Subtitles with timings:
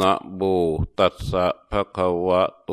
[0.00, 0.40] นะโม
[0.98, 2.70] ตัสสะภะคะวะโต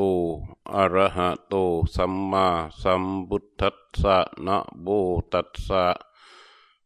[0.75, 1.53] อะระหะโต
[1.95, 2.47] สัมมา
[2.81, 4.87] สัมพุทธัสสะนะโม
[5.33, 5.85] ตัสสะ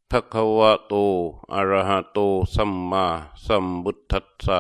[0.10, 0.94] ภะคะวะโต
[1.54, 2.20] อะระหะโต
[2.56, 3.06] สัมมา
[3.46, 4.60] สัมพุทธัสสะ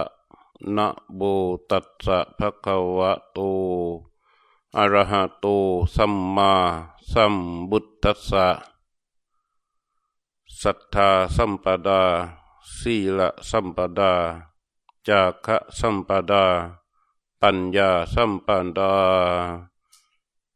[0.76, 1.22] นะโม
[1.70, 3.40] ตัสสะภะคะวะโต
[4.78, 5.46] อะระหะโต
[5.96, 6.52] สัมมา
[7.12, 7.36] สัม
[7.70, 8.48] พุทธัสสะ
[10.62, 12.02] สัทธาสัมปดา
[12.78, 14.14] สีละสัมปดา
[15.10, 16.46] จากะสัมปดา
[17.42, 18.94] ปัญญาสัมปดา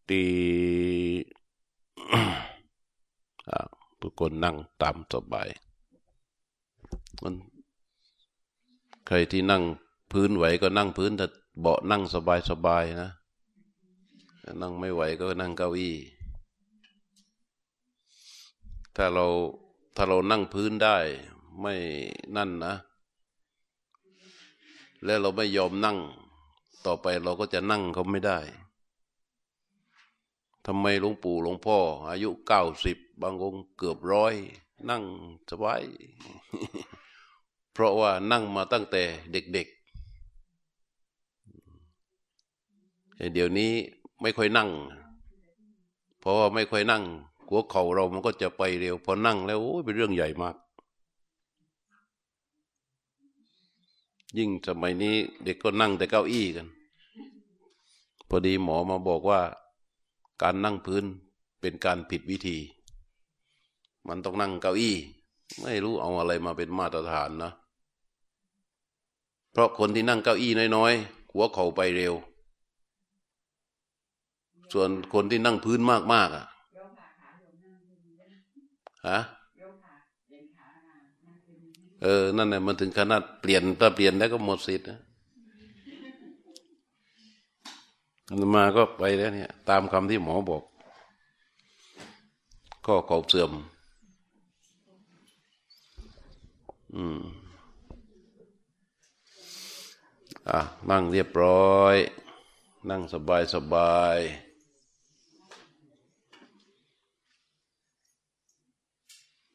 [0.09, 0.23] ตี
[4.01, 5.49] ทุกคนนั่งตามสบาย
[7.21, 7.35] มัน
[9.07, 9.63] ใครที่นั่ง
[10.11, 11.25] พื้นไหวก็นั่งพื้นแต่
[11.59, 13.09] เบาะนั่งสบายสบายนะ
[14.61, 15.95] นั่งไม่ไหวก็นั่งเก้าอี้
[18.95, 19.25] ถ้าเรา
[19.95, 20.97] ถ้าเรานั่งพื้นได้
[21.61, 21.73] ไม่
[22.35, 22.73] นั่นนะ
[25.05, 25.97] แล้วเราไม่ยอมนั่ง
[26.85, 28.39] ต่อไปเราก็จะนั่งเขาไม่ได้
[30.65, 31.77] ทำไมหลวงปู่หลวงพ่อ
[32.09, 34.33] อายุเก้าสิบบางองค์เกือบร้อย
[34.89, 35.03] นั่ง
[35.49, 35.83] สบาย
[37.73, 39.79] เพราะว่านั่งมาตั้งแต่เด็กๆ
[43.33, 43.71] เดี๋ยวนี้
[44.21, 44.69] ไม่ค่อยนั่ง
[46.19, 47.03] เพราะว่าไม่ค่อยนั่ง
[47.49, 50.55] หัวเข่าเรามันก็จะไปเร็ว พอนั่งแล้วโอ้เป็นเรื่องใหญ่มาก
[54.37, 56.67] ยิ่งสมัยนี้ เด็กก็นั่งแต่เก้าอี้กัน
[58.29, 59.41] พอดีหมอมาบอกว่า
[60.41, 61.05] การนั่งพื้น
[61.61, 62.57] เป็นการผิดวิธี
[64.07, 64.95] มันต้องนั่งเก้าอี้
[65.61, 67.51] ไม่รู้เอาอะไรมาเป็นมาตรฐานนะ
[69.51, 72.13] เพราะคนที่นั่งเก้าอี้น้อยๆ หัวเข่าไปเร็ว
[74.73, 75.79] ส่วนคนที่นั่งพื้น
[76.13, 76.45] มากๆอะ
[79.07, 79.19] ฮะ
[82.01, 84.99] เออ นั่นแหละมันถึงขนาดเปลี่ยนถ้าเปลี่ยนแล้วก็หมดสิทธิ์นะ
[88.55, 90.63] มาก็ไปแล้วเนี่ย ตามคำที่หมอบอก
[92.85, 93.51] ก็ขอบเสื่อม
[96.95, 97.21] อืม
[100.49, 100.59] อะ
[100.89, 101.95] นั่งเรียบร้อย
[102.89, 104.17] นั่งสบายสบาย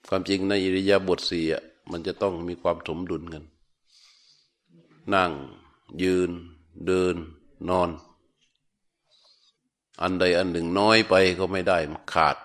[0.08, 3.44] ความจริงในอิริยาบถสี่อะ มันจะต้องมีความสมดุลกัน
[5.14, 5.32] นั่ง
[6.02, 6.30] ยืน
[6.86, 7.16] เดิน
[7.68, 7.90] นอน
[10.02, 12.36] อันใดอันหนึ่งน้อยไปก็ไม่ได้มันขาด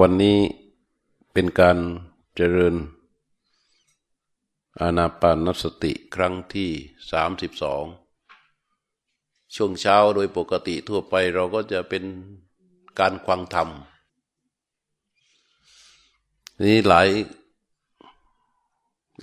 [0.00, 0.38] วันนี้
[1.32, 1.78] เป็นการ
[2.36, 2.74] เจริญ
[4.80, 6.70] อานาปานสติครั้งที่
[7.10, 7.84] สามสิบสอง
[9.54, 12.04] ช่วงเช้าโดยปกติทั่วไปเราก็จะเป็น
[13.00, 13.68] การควังธรรม
[16.64, 17.08] นี่หลาย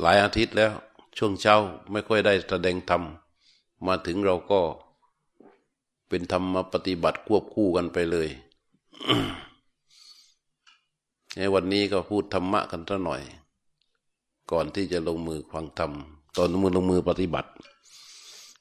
[0.01, 0.71] หลายอาทิตย์แล้ว
[1.17, 1.57] ช่วงเช้า
[1.91, 3.03] ไม่ค่อยได้แสดงธรรม
[3.87, 4.61] มาถึงเราก็
[6.09, 8.29] เป็นธรรมาปฏิบัติควบคู่กันไปเลย
[11.35, 13.21] ในวันนี้ก็พูดธรรมะกันสักหน่อย
[14.51, 15.91] ก่อนที่จะลงมือฟังธรรม
[16.37, 17.49] ตอนมือลงมือปฏิบัติ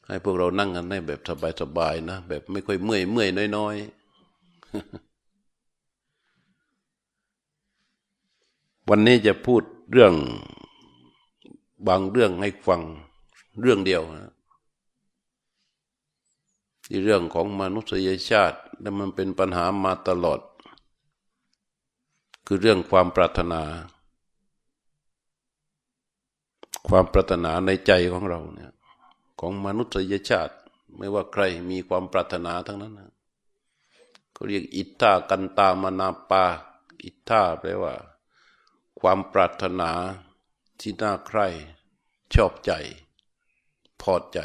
[0.06, 1.20] ให้พวกเรานั่งกันได้แบบ
[1.60, 5.15] สบายๆนะ แบบไม่ค่อยเมื่อยเมื่อยน้อยๆ
[8.90, 10.14] วันนี้จะพูดเรื่อง
[11.86, 12.82] บางเรื่องให้ฟัง
[13.60, 14.32] เรื่องเดียวนะ
[16.84, 20.40] ที่เรื่องของมนุษยชาติและมันเป็นปัญหามาตลอด
[22.46, 23.62] คือเรื่องความปรารถนา
[26.88, 28.72] ความปรารถนาในใจของเราเนี่ย
[29.40, 30.54] ของมนุษยชาติ
[30.96, 33.10] ไม่ว่าใครมีความปรารถนาทั้งนั้นนะ
[34.32, 36.44] เขาเรียกอิทธากันตามนาปา
[37.04, 37.94] อิทธาแปลว่า
[39.00, 39.90] ความปรารถนา
[40.80, 41.46] ที่น่าใคร่
[42.34, 42.72] ชอบใจ
[44.02, 44.38] พอใจ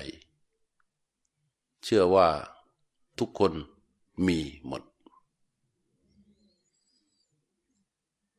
[1.84, 2.28] เชื่อว่า
[3.19, 3.53] ทุกคน
[4.28, 4.84] มีหมด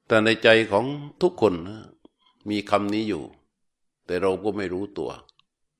[0.06, 0.86] แต่ในใจของ
[1.22, 1.54] ทุกคน
[2.50, 3.24] มีคำนี้อยู่
[4.06, 5.10] แต่เราก็ไม่รู้ตัว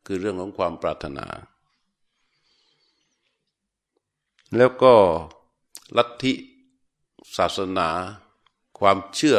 [0.07, 1.27] คือเรื่องของความปรารถนา
[4.57, 4.95] แล้วก็
[5.97, 6.33] ลัทธิ
[7.37, 7.89] ศาสนา
[8.79, 9.39] ความเชื่อ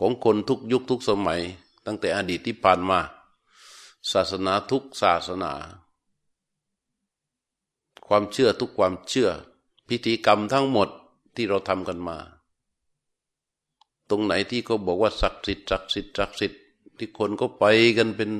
[0.00, 1.40] ของคนทุกยุคทุกสมัย
[1.86, 2.98] ตั้งแต่อดีตที่ผ่านมา
[4.12, 5.52] ศาสนาทุกศาสนา
[8.06, 9.28] ความเชื่อทุกความเชื่อ
[9.88, 10.88] พิธีกรรมทั้งหมด
[11.34, 12.18] ที่เราทำกันมา
[14.10, 16.62] ตรงไหนที่เขาบอกว่าศักดิ์สิทธิ์ศักดิ์สิทธิ์ศักดิ์สิทธิ์
[16.98, 17.64] ที่คนก็ไป
[17.98, 18.30] กันเป็น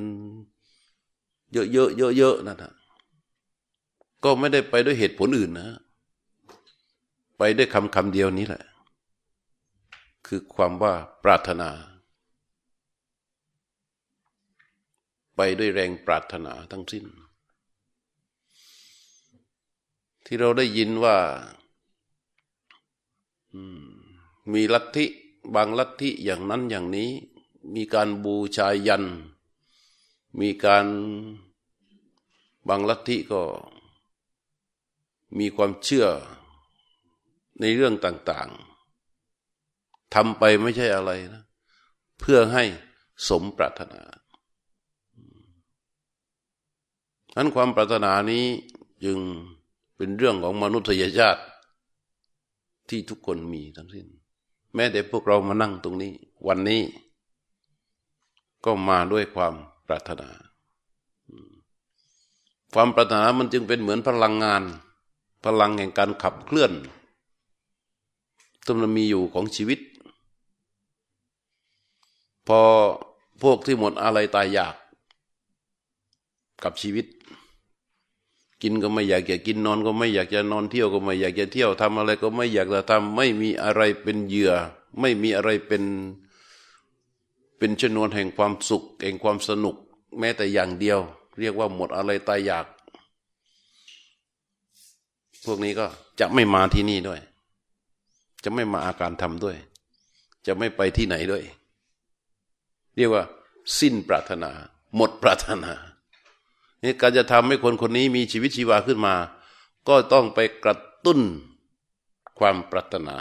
[1.53, 2.73] เยอะเยอะเยอะเยอะนั่นนะ
[4.23, 5.69] ก็ไม่ได้ไปด้วยเหตุผลอื่นนะ
[7.37, 8.63] ไปด้วยคำคำเดียวนี้แหละ
[10.31, 10.93] คือความว่า
[11.23, 11.69] ปรารถนา
[15.35, 17.05] ไปด้วยแรงปรารถนาทั้งสิ้น
[20.25, 21.17] ที่เราได้ยินว่า
[24.53, 25.05] มีลัทธิ
[25.55, 27.11] บางลัทธิอย่างนั้นอย่างนี้
[27.75, 29.05] มีการบูชายัน
[30.39, 30.85] มีการ
[32.67, 33.41] บางลัทธิก็
[35.37, 36.07] มีความเชื่อ
[37.59, 38.68] ในเรื่องต่าง ๆ
[40.13, 41.43] ทำไปไม่ใช่อะไรนะ
[42.19, 42.63] เพื่อให้
[43.29, 44.01] สมปรารถนา
[47.35, 48.45] นั้นความปรารถนานี้
[49.05, 49.17] จึง
[49.95, 51.43] เป็นเรื่องของมนุษยชาติ
[52.89, 54.07] ที่ทุกคนมีทั้งสิ้น
[54.75, 56.13] แม้แต่พวกเรามานั่งตรงนี้
[56.47, 56.81] วันนี้
[58.65, 59.53] ก็มาด้วยความ
[59.87, 60.29] ปรารถนา
[62.73, 64.63] ความปรารถนามันจึงเป็นเหมือนพลังงาน
[65.45, 66.71] พลังแห่งการขับเคลื่อน
[68.63, 69.79] ที่มันมีอยู่ของชีวิต
[72.51, 72.63] พอ
[73.43, 74.75] พวกที่หมดอะไรตายอยาก
[76.63, 77.05] กับชีวิต
[78.61, 84.53] กินก็ไม่อยากจะกินนอนก็ไม่อยากจะนอนเที่ยวก็ไม่อยากจะเที่ยวทำอะไรก็ไม่อยากจะทำไม่มีอะไรเป็นเหยื่อ
[84.99, 85.83] ไม่มีอะไรเป็น
[87.57, 89.75] เป็นชนวนแห่งความสุขแห่งความสนุก
[90.19, 90.99] แม้แต่อย่างเดียว
[91.39, 92.65] เรียกว่าหมดอะไรตายอยาก
[95.45, 95.85] พวกนี้ก็
[96.19, 97.19] จะไม่มาที่นี่ด้วย
[98.43, 99.57] จะไม่มาอาการทำด้วย
[100.47, 101.43] จะไม่ไปที่ไหนด้วย
[102.99, 103.25] เรียกว่า
[103.79, 104.51] สิ้นปรารถนา
[104.95, 105.73] หมดปรารถนา
[106.83, 109.15] นี่การจะทำให้คนคนนี้มีชีวิตชีวาขึ้นมา
[109.87, 110.75] ก็ต้องไปกระ
[111.05, 111.19] ตุ้น
[112.39, 113.17] ความปรารถนา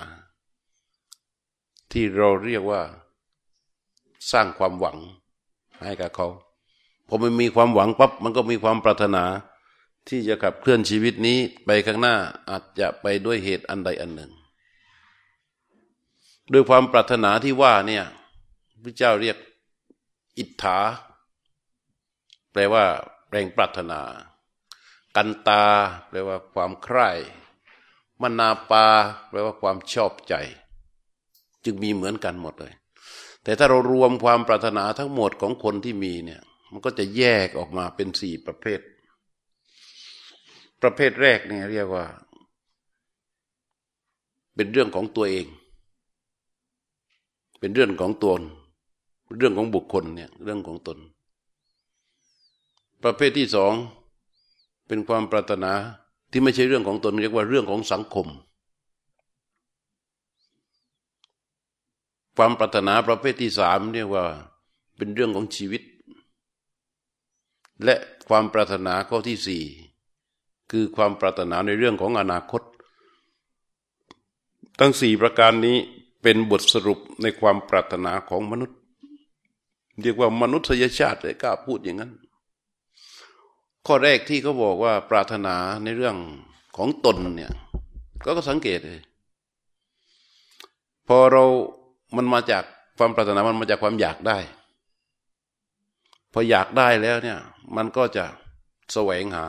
[1.92, 2.82] ที่เราเรียกว่า
[4.30, 4.98] สร้างความหวัง
[5.84, 6.28] ให้กับเขา
[7.08, 9.24] พอมันมีความหวังปั๊บมันก็มีความปรารถนา
[10.08, 12.16] ที่จะขับเคลื่อนชีวิตนี้ไปข้างหน้า
[12.50, 14.32] อาจจะไปด้วยเหตุอันใดอันหนึ่ง
[16.52, 18.04] ด้วยความปรารถนาที่ว่าเนี่ย
[18.82, 19.36] พระเจ้าเรียก
[20.38, 20.78] อิทธา
[22.52, 22.84] แปลว่า
[23.30, 24.00] แรงปรารถนา
[25.16, 25.64] กันตา
[26.08, 27.10] แปลว่าความใคร่
[28.22, 28.86] มนาปา
[29.28, 30.34] แปลว่าความชอบใจ
[31.64, 32.72] จึงมีเหมือนกันหมดเลย
[33.42, 36.40] แต่ถ้าเรารวมความปรารถนาทั้งหมดของคนที่มีเนี่ย
[36.72, 38.80] มันก็จะแยกออกมาเป็นสี่ประเภท
[40.82, 42.06] ประเภทแรกเนี่ยเรียกว่า
[44.54, 45.46] เป็นเรื่องของตัวเอง
[47.60, 48.40] เป็นเรื่องของตน
[49.36, 50.98] เรื่องของบุคคลเนี่ยเรื่องของตน
[53.02, 53.72] ประเภทที่สอง
[54.86, 55.72] เป็นความปรารถนา
[56.30, 58.26] ที่ไม่ใช่เรื่องของตน เรียกว่าเรื่องของสังคม
[62.36, 64.24] ความปรารถนาประเภทที่สามเรียกว่า
[64.96, 65.82] เป็นเรื่องของชีวิต
[67.84, 67.94] และ
[68.28, 69.64] ความปรารถนาข้อที่สี่
[70.70, 72.62] คือความปรารถนาในเรื่องของอนาคต
[74.80, 75.76] ทั้งสี่ประการนี้
[76.22, 78.77] เป็นบทสรุปในความปรารถนาของมนุษย์
[80.02, 82.12] เรียกว่ามนุษยชาติเลยกล้าพูดอย่างนั้น
[83.86, 85.54] ข้อแรกที่เขาบอกว่าปรารถนา
[85.84, 86.16] ในเรื่อง
[86.76, 87.52] ของตนเนี่ย
[88.24, 89.00] ก็ก็สังเกตเลย
[91.08, 91.44] พอเรา
[92.16, 92.64] มันมาจาก
[92.98, 94.38] ความปรารถนามันมาจากความอยากได้
[96.32, 97.38] พออยากได้แล้วเนี่ย
[97.76, 98.24] มันก็จะ
[98.92, 99.46] แสวงหา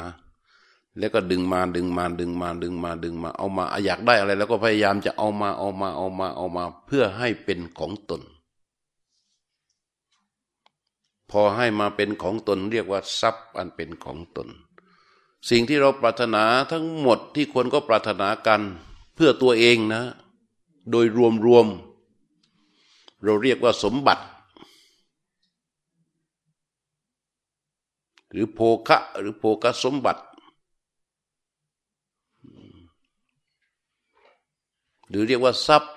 [0.99, 8.21] แล้วก็ดึงมาดึงมาดึงมาดึงมาดึงมา เอามาอยากได้อะไร แล้วก็พยายามจะเอามาเอามาเอามาเอามา เพื่อให้เป็นของตน
[11.31, 14.47] พอให้มาเป็นของตนเรียกว่าทรัพย์อันเป็นของตน
[15.49, 18.61] สิ่งที่เราปรารถนาทั้งหมดที่คนก็ปรารถนากัน
[19.15, 20.03] เพื่อตัวเองนะ
[20.91, 21.05] โดย
[21.47, 24.23] รวมๆเราเรียกว่าสมบัติ
[28.31, 30.21] หรือโภคะหรือโภคะสมบัติ
[35.09, 35.93] หรือเรียกว่าทรัพย์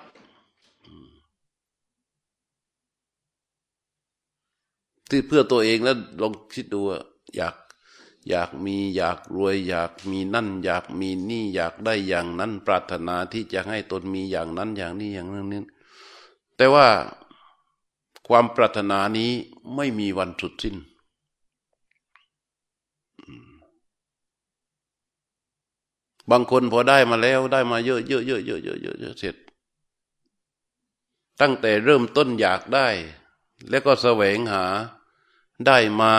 [5.09, 6.81] ที่เพื่อตัวเองแล้วลองคิดดู
[7.35, 7.55] อยาก
[8.29, 15.61] อยากมีอยากรวย อยากมีนั่น อยากมีนี่อยากได้อย่างนั้น ปรารถนาที่จะให้ตนมีอย่างนั้นอย่างนี้อย่างนั้นนี้
[16.57, 16.87] แต่ว่า
[18.27, 19.31] ความปรารถนานี้
[19.75, 20.75] ไม่มีวันสุดสิ้น
[26.31, 29.35] บางคนพอได้มาแล้วได้มาเยอะเยอะเยอะเยอะเยอะเยอะเสร็จ
[31.41, 32.87] ตั้งแต่เริ่มต้นอยากได้
[33.69, 34.65] แล้วก็แสวงหา
[35.65, 36.13] ได้มา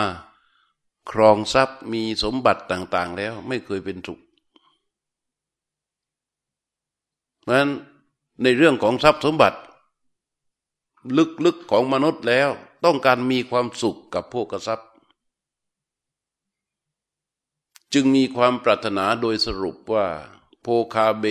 [1.11, 4.19] ครองทรัพย์มีสมบัติต่าง ๆ แล้วไม่เคยเป็นสุข
[7.41, 7.71] เพราะนั้น
[8.43, 9.59] ในเรื่องของทรัพย์สมบัติ
[11.45, 12.49] ลึกๆของมนุษย์แล้ว
[12.83, 14.89] ต้องการมีความสุขกับพวกทรัพย์
[17.93, 20.05] จึงมีความปรารถนาโดยสรุปว่า
[20.61, 21.25] โพคาเบ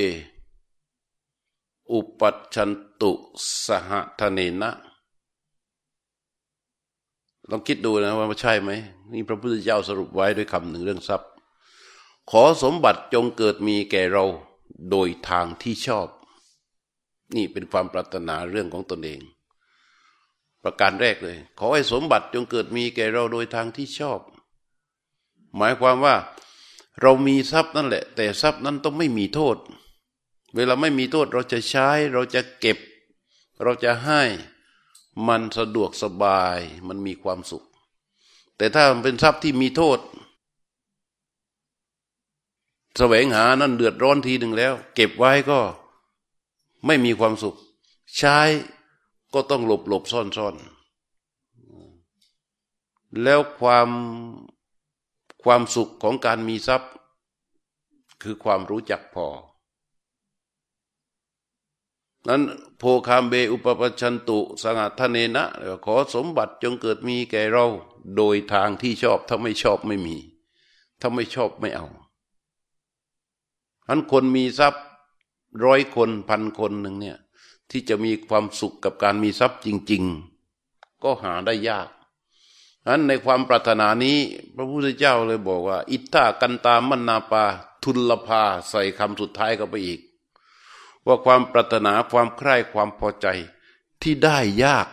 [1.93, 3.13] อุปัชันตุ
[3.65, 4.71] สหทเนนะ
[7.51, 8.71] ลองคิดดูนะว่าใช่ไหม
[9.13, 11.31] นี่พระพุทธเจ้าสรุปไว้ด้วยคำหนึ่งเรื่องทรัพย์
[12.31, 14.25] ขอสมบัติจงเกิดมีแก่เรา
[14.91, 16.09] โดยทางที่ชอบ
[17.37, 19.21] นี่เป็นความปรารถนาเรื่องของตนเอง
[20.63, 24.21] ประการแรกเลย ขอให้สมบัติจงเกิดมีแก่เราโดยทางที่ชอบ
[25.57, 26.17] หมายความว่า
[27.03, 29.57] เรามีทรัพย์นั่นแหละ แต่ทรัพย์นั้นต้องไม่มีโทษ
[30.57, 32.79] เวลาไม่มีโทษเราจะใช้ เราจะเก็บ
[33.63, 34.23] เราจะให้
[35.29, 37.65] มันสะดวกสบายมันมีความสุข
[38.57, 39.99] แต่ถ้ามันเป็นทรัพย์ที่มีโทษ
[42.99, 45.61] แสวงหานั่นเดือดร้อนทีหนึ่งแล้ว เก็บไว้ก็
[46.87, 47.57] ไม่มีความสุข
[48.19, 48.39] ใช้
[49.35, 50.55] ก็ต้องหลบหลบซ่อนซ่อน
[53.23, 53.89] แล้วความ
[55.45, 56.93] ความสุขของการมีทรัพย์
[58.23, 59.27] คือความรู้จักพอ
[62.29, 62.43] นั้น
[62.79, 65.45] โพคามเบอุปปชันตุสังทเนนะ
[65.85, 67.67] ขอสมบัติจงเกิดมีแก่เรา
[68.17, 70.17] โดยทางที่ชอบถ้าไม่ชอบไม่มี
[71.01, 71.87] ถ้าไม่ชอบไม่เอา
[73.89, 74.85] อันคนมีทรัพย์
[75.65, 77.19] ร้อยคนพันคนหนึ่งเนี่ย
[77.71, 80.03] ที่จะมีความสุขกับการมีทรัพย์จริง
[80.53, 81.89] ๆ ก็หาได้ยาก
[82.89, 84.19] อันในความปรารถนานี้
[84.57, 87.45] พระพุทธเจ้าเลยบอกว่า อิทธากันตามนาปา
[87.83, 90.01] ทุลภาใส่คำสุดท้ายเข้าไปอีก
[91.07, 93.27] ว่าความปรารถนาความใคร่ความพอใจ
[94.03, 94.89] ที่ได้ยาก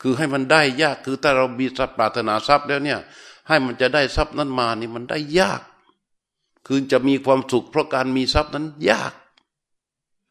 [0.00, 3.00] คือให้มันได้ยากคือถ้าเรามีทรัพย์ปรารถนาทรัพย์แล้วเนี่ย
[3.48, 5.62] ให้มันจะได้ทรัพย์นั้นมานี่มันได้ยาก
[6.66, 9.12] คือจะมีความสุขเพราะการมีทรัพย์นั้นยาก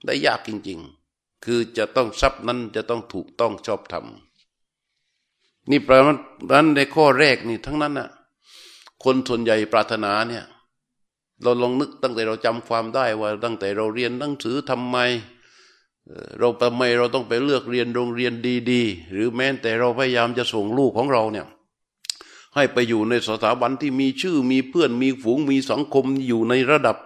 [0.05, 0.79] ได้ยากจริง
[1.11, 4.05] ๆ คือจะต้องทรัพย์นั้นจะต้องถูกต้องชอบธรรม
[5.69, 6.15] นี่แปลว่า
[6.51, 8.09] นั้นในข้อแรกนี่ทั้งนั้นน่ะ
[9.03, 10.43] คนส่วนใหญ่ปรารถนาเนี่ย
[11.43, 14.97] เราลองนึกตั้งแต่เราจำความได้ว่าตั้งแต่เราเรียนหนังสือทำไม
[16.39, 18.33] เราทำไมเราต้องไปเลือกเรียนโรงเรียน
[18.71, 21.47] ดีๆ หรือแม้แต่เราพยายามจะส่งลูกของเราเนี่ย
[22.55, 26.97] ให้ไปอยู่ในสถาบันที่มีชื่อมีเพื่อนมีฝูงมีสังคมอยู่ในระดับ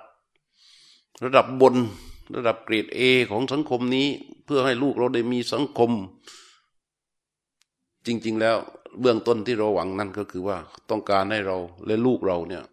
[1.23, 1.75] ระดับบน
[2.35, 2.99] ระดับเกรดเอ
[3.31, 4.07] ของสังคมนี้
[4.45, 5.91] เพื่อให้ลูกเราได้มีสังคม
[8.05, 8.57] จริง ๆ แล้ว
[8.99, 10.57] เบื้องต้นที่เราหวังนั่นก็คือว่า
[10.89, 12.63] ต้องการให้เราและลูกเราเนี่ย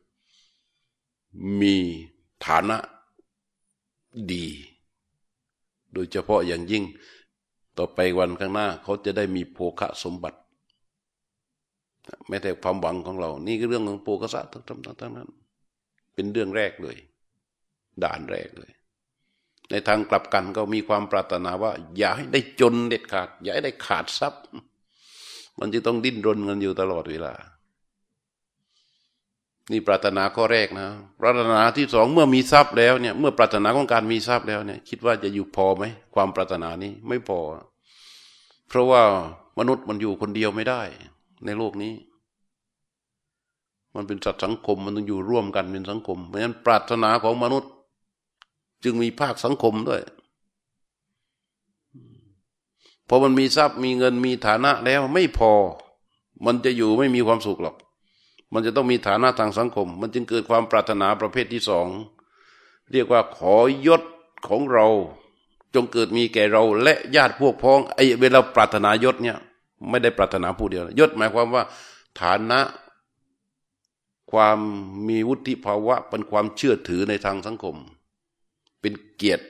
[1.61, 1.77] มี
[2.47, 2.77] ฐานะ
[4.33, 4.47] ดี
[5.93, 6.85] โดยเฉพาะอย่างยิ่ง
[7.79, 10.39] ต่อไปวันข้างหน้าเขาจะได้มีโภคะสมบัติ
[12.29, 15.29] แม้แต่ความหวังของเรา นี่คือเรื่องของโภคสะทั้งทั้งนั้น
[16.15, 16.97] เป็นเรื่องแรกเลย
[18.03, 18.73] ด่านแรกเลย
[19.71, 24.43] ในทางกลับกันก็มีความปรารถนาว่า อย่าให้ได้จนเด็ดขาด อย่าให้ได้ขาดทรัพย์
[25.61, 27.33] มันจะต้องดิ้นรนกันอยู่ตลอดเวลา
[29.71, 30.89] นี่ปรารถนาข้อแรกนะ
[31.21, 37.39] ปรารถนาที่สองเมื่อมีทรัพย์แล้วเนี่ยเมื่อปรารถนาของการมีทรัพย์แล้วเนี่ย คิดว่าจะอยู่พอไหมความปรารถนานี้ไม่พอ
[38.69, 39.03] เพราะว่า
[39.59, 40.83] มนุษย์มันอยู่คนเดียวไม่ได้
[41.45, 41.95] ในโลกนี้
[43.95, 47.71] มันเป็นสัตว์สังคมมันต้องอยู่ร่วมกันเป็นสังคม เพราะฉะนั้นปรารถนาของมนุษย์
[48.85, 50.03] จึงมีภาคสังคมด้วย
[53.09, 55.53] พอมันมีทรัพย์มีเงินมีฐานะแล้วไม่พอ
[56.47, 57.77] มันจะอยู่ไม่มีความสุขหรอก
[58.53, 61.89] มันจะต้องมีฐานะทางสังคม มันจึงเกิดความปรารถนาประเภทที่สอง
[62.93, 63.57] เรียกว่าขอ
[63.87, 64.03] ยศ
[64.49, 64.87] ของเรา
[65.75, 69.39] จงเกิดมีแก่เรา และญาติพวกพ้องไอ้เวลาปรารถนายศเนี่ย
[69.89, 71.63] ไม่ได้ปรารถนาผู้เดียวยศหมายความว่า
[72.21, 72.61] ฐานะ
[74.33, 74.59] ความ
[75.09, 77.77] มีวุฒิภาวะเป็นความเชื่อถือในทางสังคม
[78.81, 79.47] เป็นเกียรติ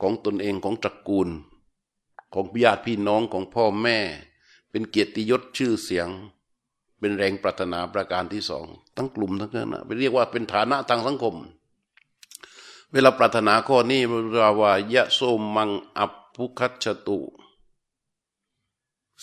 [0.00, 1.28] ของตนเองของตระกูล
[2.34, 3.98] ของญาติพี่น้องของพ่อแม่
[4.70, 6.08] เป็นเกียรติยศชื่อเสียง
[7.00, 8.66] เป็นแรงปรารถนาประการที่สอง
[8.96, 11.34] ทั้งกลุ่มทั้งนั้นไปเรียกว่าเป็นฐานะทางสังคม
[12.92, 14.00] เวลาปรารถนาข้อนี้
[14.32, 15.20] เราว่ายะโส
[15.56, 17.18] มังอัปพุคัชตุ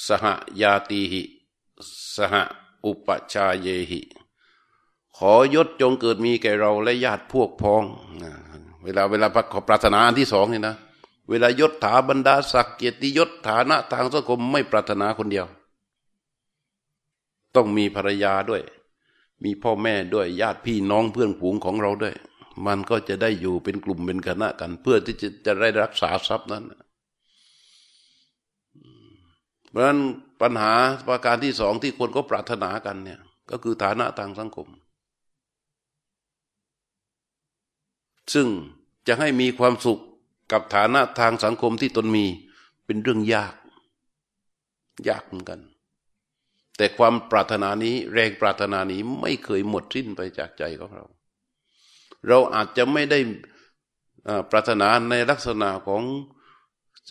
[0.05, 0.25] สห
[0.61, 1.23] ยาติหิ
[2.15, 2.33] สห
[2.85, 4.01] อุปชาเยหิ
[5.17, 7.83] ขอยศจงเกิดมีแก่เราและญาติพวกพ้อง
[8.83, 10.75] เวลาเวลาขอปรารถนาอันที่สองนี่นะ
[11.29, 15.45] เวลายศถาบรรดาศักดิ์เกียรติยศฐานะทางสังคมไม่ปรารถนาคนเดียว
[17.57, 18.61] ต้องมีภรรยาด้วย
[19.43, 22.15] มีพ่อแม่ด้วยญาติพี่น้องเพื่อนฝูงของเราด้วย
[22.65, 26.63] มันก็จะได้อยู่เป็นกลุ่มเป็นคณะกัน เพื่อที่จะจะได้รักษาทรัพย์นั้น
[29.69, 29.99] เพราะฉะนั้น
[30.41, 30.73] ปัญหา
[31.07, 33.19] ประการที่สองที่คนก็ปรารถนากันเนี่ย
[33.51, 34.67] ก็คือฐานะทางสังคม
[38.33, 38.47] ซึ่ง
[39.07, 39.99] จะให้มีความสุข
[40.51, 42.25] กับฐานะทางสังคมที่ตนมี
[42.85, 43.53] เป็นเรื่องยาก
[45.09, 45.59] ยากเหมือนกัน
[46.77, 51.05] แต่ความปรารถนานี้แรงปรารถนานี้ไม่เคยหมดสิ้นไปจากใจของเรา
[52.27, 53.19] เราอาจจะไม่ได้
[54.51, 56.03] ปรารถนาในลักษณะของ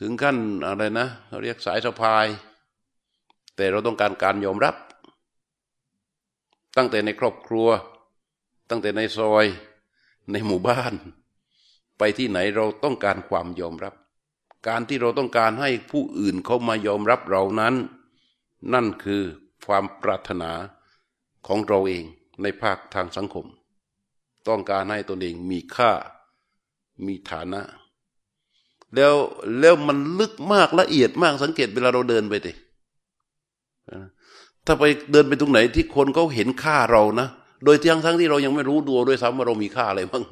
[0.00, 2.26] ถึงขั้นอะไรนะเขาเรียกสายสะพาย
[3.56, 4.76] แต่เราต้องการการยอมรับ
[6.76, 7.68] ตั้งแต่ในครอบครัว
[8.70, 9.46] ตั้งแต่ในซอย
[10.32, 10.94] ในหมู่บ้าน
[11.98, 13.94] ไปที่ไหนเราต้องการความยอมรับ
[14.68, 17.74] การที่เราต้องการให้ผู้อื่นเขามายอมรับเรานั้น
[18.74, 19.22] นั่นคือ
[19.66, 20.50] ความปรารถนา
[21.46, 22.04] ของเราเอง
[22.42, 23.46] ในภาคทางสังคม
[24.48, 25.92] ต้องการให้ตนเองมีค่า
[27.06, 27.62] มีฐานะ
[28.94, 29.14] แล้ว
[29.60, 32.52] แล้วมันลึกมากละเอียดมากสังเกตเวลาเราเดินไปดิ
[34.66, 37.28] ถ้าไปเดินไปตรงไหนที่คนเขาเห็นค่าเรานะ
[37.64, 40.24] โดยทั้งทั้งที่เรายังไม่รู้ตัวด้วยซ้ำว่าเรามีค่าอะไรบ้าง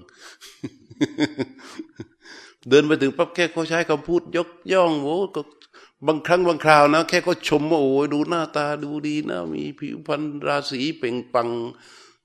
[2.69, 5.41] เดินไปถึงปั๊บแค่เขาใช้คำพูดยกย่องโอ้ก็
[6.07, 11.49] บางครั้งบางคราวนะ แค่เขาชมว่าโอ้ยดูหน้าตาดูดีนะ มีผิวพรรณราศีเป่งปัง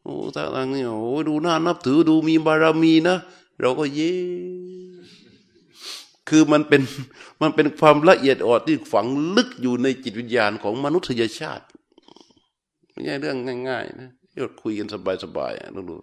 [0.03, 3.17] โอ้ท่าทางนี่โอ้ดูหน้านับถือดูมีบารมีนะ
[3.59, 4.13] เราก็เย่
[6.29, 6.81] คือมันเป็น
[7.41, 11.65] มันเป็นความละเอียดอ่อนที่ฝังลึกอยู่ในจิตวิญญาณของมนุษยชาติ
[12.91, 13.37] ไม่ใช่เรื่อง
[13.69, 14.87] ง่าย ๆ นะที่เราคุยกัน
[15.23, 15.95] สบายๆอะดู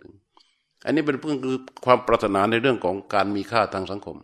[0.85, 4.17] อันนี้เป็นเพื่อคือความปรารถนาในเรื่องของการมีค่าทางสังคม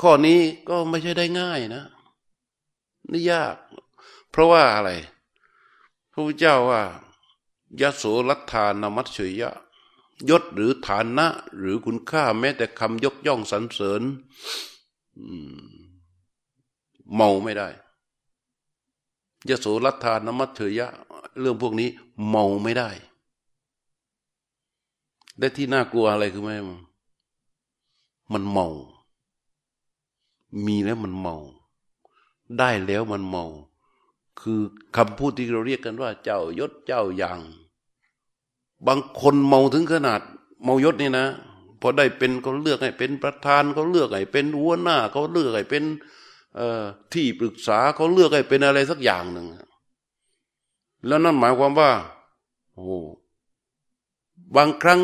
[0.00, 1.84] ข้อนี้ก็ไม่ใช่ได้ง่ายนะ
[3.10, 3.56] นี่ยาก
[4.30, 4.90] เพราะว่าอะไร
[6.12, 6.82] พระพุทธเจ้าว่า
[7.80, 9.52] ยโสรัทธานามัตเฉยะ
[10.30, 11.26] ยศหรือฐานะ
[11.58, 14.02] หรือคุณค่าแม้แต่คำยกย่องสรรเสริญ
[17.14, 17.68] เมาไม่ได้
[19.48, 20.88] ยโสรัทานมัตเถยะ
[21.40, 21.88] เรื่องพวกนี้
[22.28, 22.90] เมาไม่ได้
[25.38, 26.50] และที่น่ากลัวอะไรคือไหม
[28.32, 28.68] มันเมา
[30.66, 31.36] มีแล้วมันเมา
[32.58, 33.44] ได้แล้วมันเมา
[34.40, 34.60] คือ
[34.96, 37.38] คำพูดที่เราเรียกกันว่า เจ้ายศเจ้าอย่าง
[38.86, 40.20] บางคนเมาถึงขนาด
[40.64, 41.26] เมายศนี่นะ
[41.80, 45.84] พอได้เป็นเขาเลือกให้เป็นประธานเขาเลือกให้เป็นหัวหน้าเขาเลือกให้เป็น
[47.12, 49.46] ที่ปรึกษาเขาเลือกให้เป็นอะไรสักอย่างหนึ่ง
[51.06, 51.90] แล้วนั่นหมายความว่า
[52.74, 52.98] โอ้
[54.56, 55.00] บางครั้ง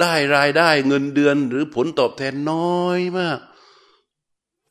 [0.00, 3.38] ได้รายได้เงินเดือนหรือผลตอบแทนน้อยมาก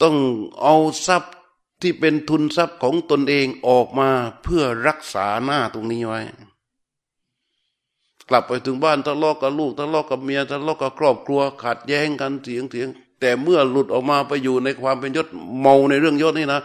[0.01, 0.15] ต้อง
[0.62, 0.75] เอา
[1.07, 1.35] ทรัพย์
[1.81, 4.09] ที่เป็นทุนทรัพย์ของตนเองออกมา
[4.43, 6.21] เพื่อรักษาหน้าตรงนี้ไว้
[8.29, 12.88] กลับไปถึงบ้านทะเลาะกับลูกทะเลาะกับเมียทะเลาะกับครอบครัวขัดแย้งกันเถียงเถียง
[13.19, 15.27] แต่เมื่อหลุดออกมาไปอยู่ในความเป็นยศ
[15.59, 16.62] เมาในเรื่องยศนี่นะ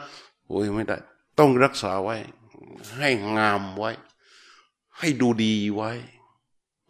[0.46, 0.96] โอ้ยไม่ได้
[1.38, 2.16] ต้องรักษาไว้
[2.96, 3.90] ให้งามไว้
[4.98, 5.90] ให้ดูดีไว้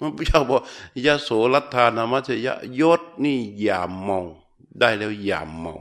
[0.01, 0.61] มันพระเจ้าบอก
[1.07, 4.21] ยะโสรัตานามัชยะยศนี่อย่าเมา
[4.81, 5.75] ได้แล้วอย่าเมา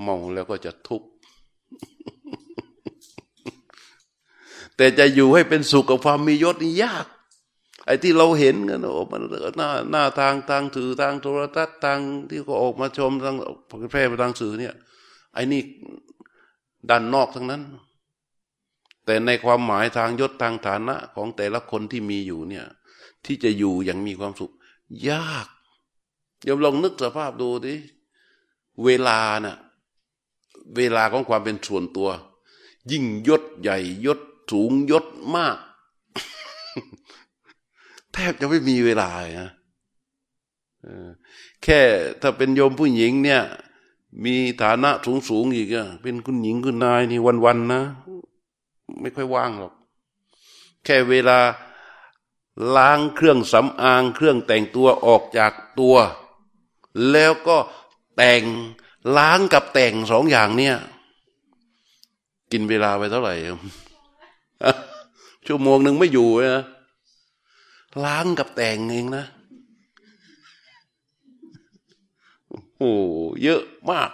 [0.00, 1.08] เมาแล้วก็จะทุกข์
[4.76, 7.06] แต่จะอยู่ให้เป็นสุขกับความมียศนี่ยาก
[7.86, 9.22] ไอ้ที่เราเห็นกันโอ้มัน
[9.56, 13.34] หน้าหน้าทางทางถือทางโทรทัศน์ทางที่ก็ออกมาชมทาง
[13.90, 14.74] แพร่ไปทางสื่อเนี่ย
[15.34, 15.62] ไอ้นี่
[16.90, 17.62] ด้านนอกทั้งนั้น
[19.04, 22.66] แต่ในความหมายทางยศทางฐานะของแต่ละคนที่มีอยู่เนี่ย
[23.24, 24.52] ที่จะอยู่อย่างมีความสุข
[25.10, 25.46] ยาก
[26.42, 27.74] เดี๋ยวลองนึกสภาพดูดิ
[28.84, 29.56] เวลานะ่ะ
[30.76, 32.08] เวลาของความเป็นส่วนตัว
[32.90, 35.56] ยิ่งยศใหญ่ยศสูงยศมาก
[38.12, 39.08] แทบจะไม่มีเวลา
[39.40, 39.50] นะ
[41.62, 41.80] แค่
[42.20, 43.42] ถ้าเป็นโยมผู้หญิงเนี่ย
[44.24, 47.82] มีฐานะสูงสูงอีกอะเป็นคุณหญิงคุณนายนี่วันๆนะ
[49.00, 49.72] ไม่ค่อยว่างหรอก
[50.84, 51.38] แค่เวลา
[52.76, 55.96] ล้างเครื่องสำอางเครื่องแต่งตัวออกจากตัว
[57.10, 57.56] แล้วก็
[58.16, 58.42] แต่ง
[59.16, 60.76] ล้างกับแต่งสองอย่างเนี่ย
[62.52, 63.34] กินเวลาไปเท่าไหร่
[65.46, 66.64] ชั่วโมงหนึ่งไม่อยู่นะ
[68.04, 69.24] ล้างกับแต่งเองนะ
[72.78, 72.92] โอ้
[73.42, 74.10] เยอะมาก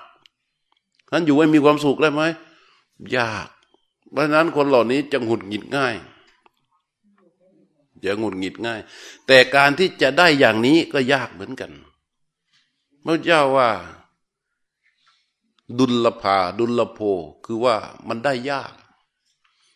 [1.13, 2.23] นั้นอยู่ให้มีความสุขได้ไหม
[3.17, 3.49] ยาก
[4.13, 5.95] เพราะนั้นคนเหล่านี้จะหงุดหงิดง่าย
[8.05, 8.81] จะหงุดหงิดง่าย
[9.27, 11.71] แต่การที่จะได้อย่างนี้ก็ยากเหมือนกัน
[13.05, 13.71] พระเจ้าว่า
[15.79, 17.01] ดุลภาดุลโภ
[17.45, 17.77] คือว่า
[18.09, 18.73] มันได้ยาก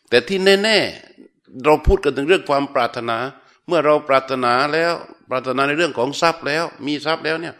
[0.08, 3.18] แต่ที่แน่ๆเราพูดกันถึงเรื่องความปรารถนา
[3.66, 4.94] เมื่อเราปรารถนาแล้ว
[5.30, 7.54] ปรารถนาในเรื่องของทรัพย์แล้ว มีทรัพย์แล้วเนี่ย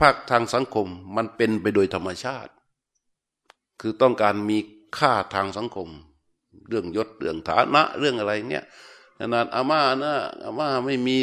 [0.00, 0.86] ภาคทางสังคม
[1.16, 2.52] มันเป็นไปโดยธรรมชาติ
[3.80, 4.58] คือต้องการมี
[4.98, 5.88] ค่าทางสังคม
[6.68, 8.64] เรื่องยศเรื่องฐานะเรื่องอะไรเนี่ย
[9.18, 10.14] ขนาดอาม่านะ
[10.44, 11.16] อาม่าไม่มี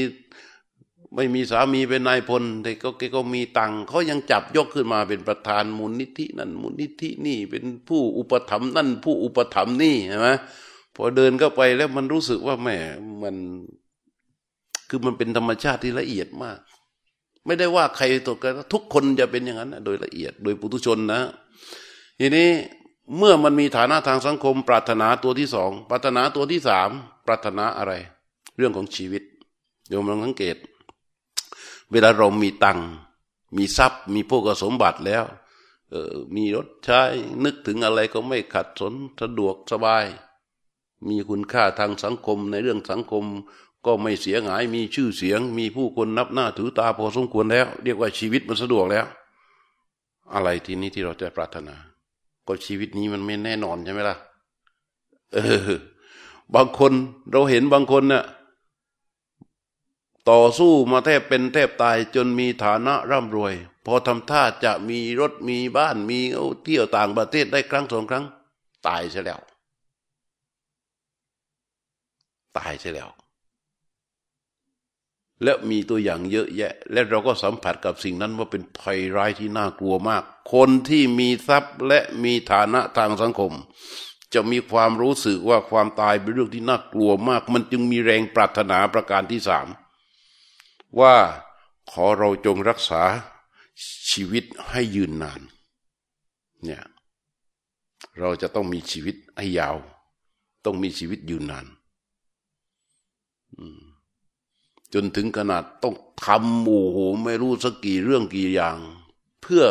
[1.13, 10.29] ไม่มีสามีเป็นนายพลแต่ก็แกก็มีตังเขายังจับยกขึ้นมาเป็นประธานมูลนิธินั่นมูลนิธินี่เป็นผู้อุปถัมภ์นั่นผู้อุปถัมภ์นี่ใช่ไหม
[10.95, 12.69] พอเดินเข้าไปแล้วมันรู้สึกว่าแหม
[13.23, 13.35] มัน
[14.89, 16.59] คือมันเป็นธรรมชาติที่ละเอียดมาก
[17.45, 21.21] ไม่ได้ว่าใครตัวกันทุกคนจะเป็นอย่างนั้นโดยละเอียด โดยปุถุชนนะ
[22.19, 22.49] ทีนี้
[23.17, 26.89] เมื่อมันมีฐานะทางสังคม ปรารถนาตัวที่สองปรารถนาตัวที่สาม
[27.25, 27.93] ปรารถนาอะไร
[28.57, 29.23] เรื่องของชีวิต
[29.89, 30.55] โยมลองสังเกต
[31.91, 32.79] เวลาเรามีตัง
[33.57, 35.23] มีทรัพย์ มีพวกสมบัติแล้ว
[36.35, 37.01] มีรถใช้
[37.43, 40.05] นึกถึงอะไรก็ไม่ขัดสนสะดวกสบาย
[41.09, 43.25] มีคุณค่าทางสังคมในเรื่องสังคม
[43.85, 49.05] ก็ไม่เสียหายมีชื่อเสียง มีผู้คนนับหน้าถือตาพอสมควรแล้ว เรียกว่าชีวิตมันสะดวกแล้ว
[50.33, 51.75] อะไรทีนี้ที่เราจะปรารถนา
[52.47, 54.15] ก็ชีวิตนี้มันไม่แน่นอนใช่ไหมล่ะ
[55.33, 55.69] เออ
[56.55, 56.91] บางคน
[57.31, 58.23] เราเห็นบางคนเนะ่ย
[60.29, 63.53] ต่อสู้มาแทบเป็นแทบตายจนมีฐานะร่ำรวย
[63.85, 66.19] พอทำท่าจะมีรถมีบ้านมี
[66.63, 68.25] เที่ยวต่างประเทศได้ครั้งสองครั้ง
[68.87, 69.39] ตายใช่แล้ว
[72.57, 73.09] ตายใช่แล้ว
[75.43, 83.53] และมีตัวอย่างเยอะแยะ และเราก็สัมผัสกับสิ่งนั้นว่าเป็นภัยร้ายที่น่ากลัวมาก คนที่มีทรัพย์และมีฐานะทางสังคม
[84.33, 89.67] จะมีความรู้สึกว่าความตายเป็นเรื่องที่น่ากลัวมาก มันจึงมีแรงปรารถนาประการที่สาม
[90.99, 91.15] ว่า
[91.91, 93.01] ขอเราจงรักษา
[94.11, 95.41] ชีวิตให้ยืนนาน
[96.63, 96.83] เนี่ย
[98.19, 99.77] เราจะต้องมีชีวิตให้ยาว
[100.65, 101.65] ต้องมีชีวิตยืนนาน
[104.93, 108.77] จนถึงขนาดต้องทำโอ้โหไม่รู้สักกี่เรื่องกี่อย่าง
[109.41, 109.65] เพื่อ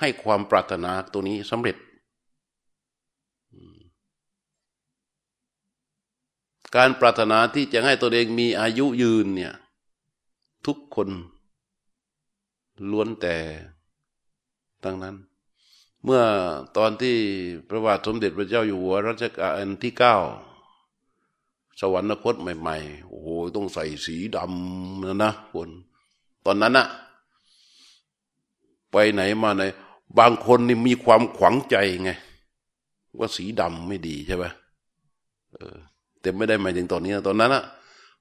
[0.00, 1.76] ให้ความปรารถนาตัวนี้สำเร็จ
[6.76, 9.54] การปรารถนาที่จะให้ตัวเองมีอายุยืนเนี่ย
[10.66, 11.08] ทุกคน
[12.90, 13.36] ล้วนแต่
[14.84, 15.16] ทั้งนั้น
[16.04, 16.22] เมื่อ
[16.76, 17.16] ตอนที่
[17.68, 20.16] พระบาทสมเด็จพระเจ้าอยู่หัวรัชกาลที่เก้า
[21.80, 25.70] สวรรคตใหม่ๆ โอ้โหต้องใส่สีดำนะนะคน
[26.46, 26.86] ตอนนั้นอะ
[28.92, 29.62] ไปไหนมาไหน
[30.18, 32.10] บางคนนี่มีความขวังใจไง
[33.18, 34.44] ว่าสีดำไม่ดีใช่ไหม
[35.52, 35.76] เออ
[36.20, 37.64] แต่ไม่ได้หมายถึงตอนนี้ ตอนนั้นอะ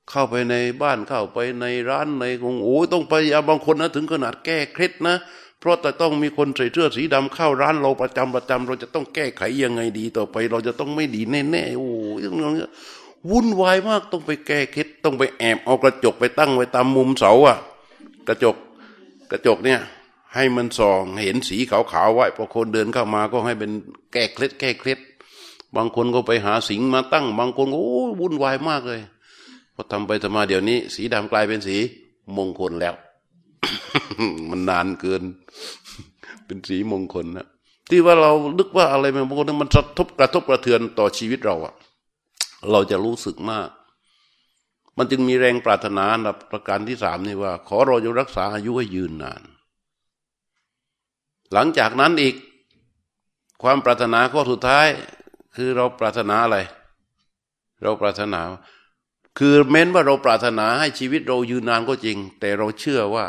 [0.09, 5.15] เข้าไปในบ้านเข้าไปในร้านในคงโอ้ต้องพยายาบางคนนะถึงขนาดแก้เคล็ดนะ
[5.59, 11.87] เพราะแต่ต้องมีคนใส่เสื้อสีดำเข้าร้านเราประจำประจำเราจะต้องแก้ไขยังไงดีต่อไป เราจะต้องไม่ดีแน่ๆโอ้
[12.23, 12.57] ยังง
[13.29, 17.57] วุ่นวายมากต้องไปแก้เคล็ดต้องไปแอบเอากระจกไปตั้งไว้ตามมุมเสาอะ
[18.27, 18.55] กระจก
[19.31, 19.79] กระจกเนี่ย
[20.35, 23.71] ให้มันส่องเห็นสีขาวๆไว้พอคนเดินเข้ามาก็ให้เป็น
[24.13, 24.99] แก้เคล็ดแก้เคล็ด
[25.75, 29.01] บางคนก็ไปหาสิงมาตั้ง บางคนก็โอ้วุ่นวายมากเลย
[29.79, 31.77] พอทำไปทำมาเดี๋ยวนี้ สีดำกลายเป็นสี
[32.37, 32.95] มงคลแล้ว
[34.49, 35.23] มันนานเกิน
[36.45, 37.47] เป็นสีมงคลนะ
[37.89, 41.73] ที่ว่าเราลึกว่าอะไรมันมงคลมันกระทบกระทบกระเทือนต่อชีวิตเราอะ
[42.71, 43.69] เราจะรู้สึกมาก
[44.97, 49.41] มันจึงมีแรงปรารถนาัประการที่สามนี่ว่า ขอเราจะรักษาอายุให้ยืนนาน
[51.53, 52.35] หลังจากนั้นอีก
[53.61, 54.87] ความปรารถนาข้อสุดท้าย
[55.55, 56.57] คือเราปรารถนาอะไร
[57.81, 58.41] เราปรารถนา
[59.37, 63.25] คือแม้นว่าเราปรารถนาให้ชีวิตเรายืนนานก็จริง แต่เราเชื่อว่า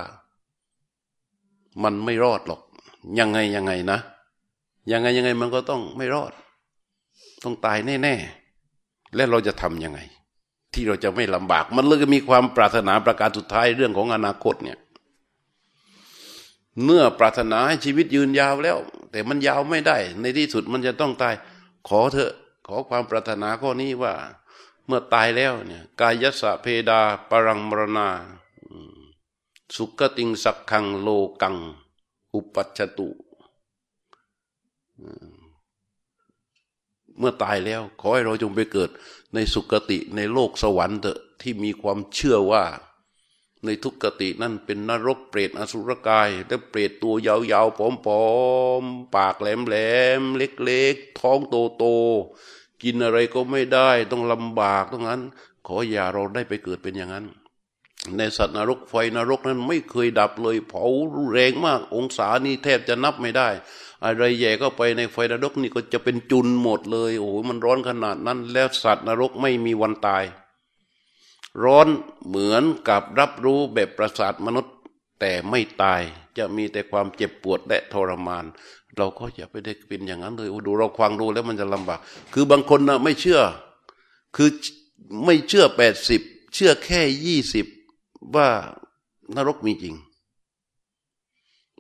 [1.83, 2.61] มันไม่รอดหรอก
[3.19, 3.99] ยังไงยังไงนะ
[4.93, 6.33] ยังไงยังไงมันก็ต้องไม่รอด
[7.45, 9.99] ต้องตายแน่ๆและเราจะทำยังไง
[10.75, 14.79] ที่เราจะไม่ลำบาก มันเลยมีความปรารถนาประการสุดท้ายเรื่องของอนาคตเนี่ย
[16.85, 18.79] เมื่อปรารถนาให้ชีวิตยืนยาวแล้ว
[19.13, 21.35] แต่มันยาวไม่ได้ ในที่สุดมันจะต้องตาย
[21.89, 22.33] ขอเถอะ
[22.67, 24.13] ขอความปรารถนาข้อนี้ว่า
[24.91, 28.09] เมื่อตายแล้วเนี่ยกายสะเพดาปรังมรณา
[29.77, 31.09] สุขติงสักขังโล
[31.43, 31.57] กัง
[32.35, 33.09] อุปัชตุ
[37.19, 38.91] เมื่อตายแล้ว ขอให้เราจงไปเกิด
[39.35, 42.65] ในสุคติในโลกสวรรค์เถอะที่มีความเชื่อว่า
[43.65, 48.25] ในทุกกตินั่นเป็นนรกเปรตอสุรกาย และเปรตตัวยาวๆผอ
[48.83, 49.77] มๆ ปากแหล
[50.21, 55.21] มๆ เล็กๆ ท้องโตๆ กินอะไรก็ไม่ได้ต้องลำบากตรงนั้น
[55.67, 57.27] ขออย่าเราได้ไปเกิดเป็นอย่างนั้น
[58.17, 60.85] ในสัตว์นรกไฟนรกนั้นไม่เคยดับเลย เผา
[61.33, 63.49] แรงมาก องศานี่แทบจะนับไม่ได้
[64.05, 70.25] อะไรแย่ก็ไปในไฟนรกนี่ก็จะเป็นจุนหมดเลย โอ้โหมันร้อนขนาดนั้น แล้วสัตว์นรกไม่มีวันตาย
[71.65, 71.89] ร้อน
[72.27, 74.75] เหมือนกับรับรู้แบบประสาทมนุษย์
[75.21, 76.03] แต่ไม่ตาย
[76.39, 78.45] จะมีแต่ความเจ็บปวดและทรมาน
[78.99, 82.01] เราก็อย่าไปได้เป็นอย่างนั้นเลยดูเราควังดูแล้วมันจะลำบาก
[82.33, 83.41] คือบางคนนะไม่เชื่อ
[84.37, 84.51] คือ
[85.25, 86.21] ไม่เชื่อแปดสิบ
[86.55, 87.67] เชื่อแค่ยี่สิบ
[88.35, 88.49] ว่า
[89.37, 89.97] นรกมีจริง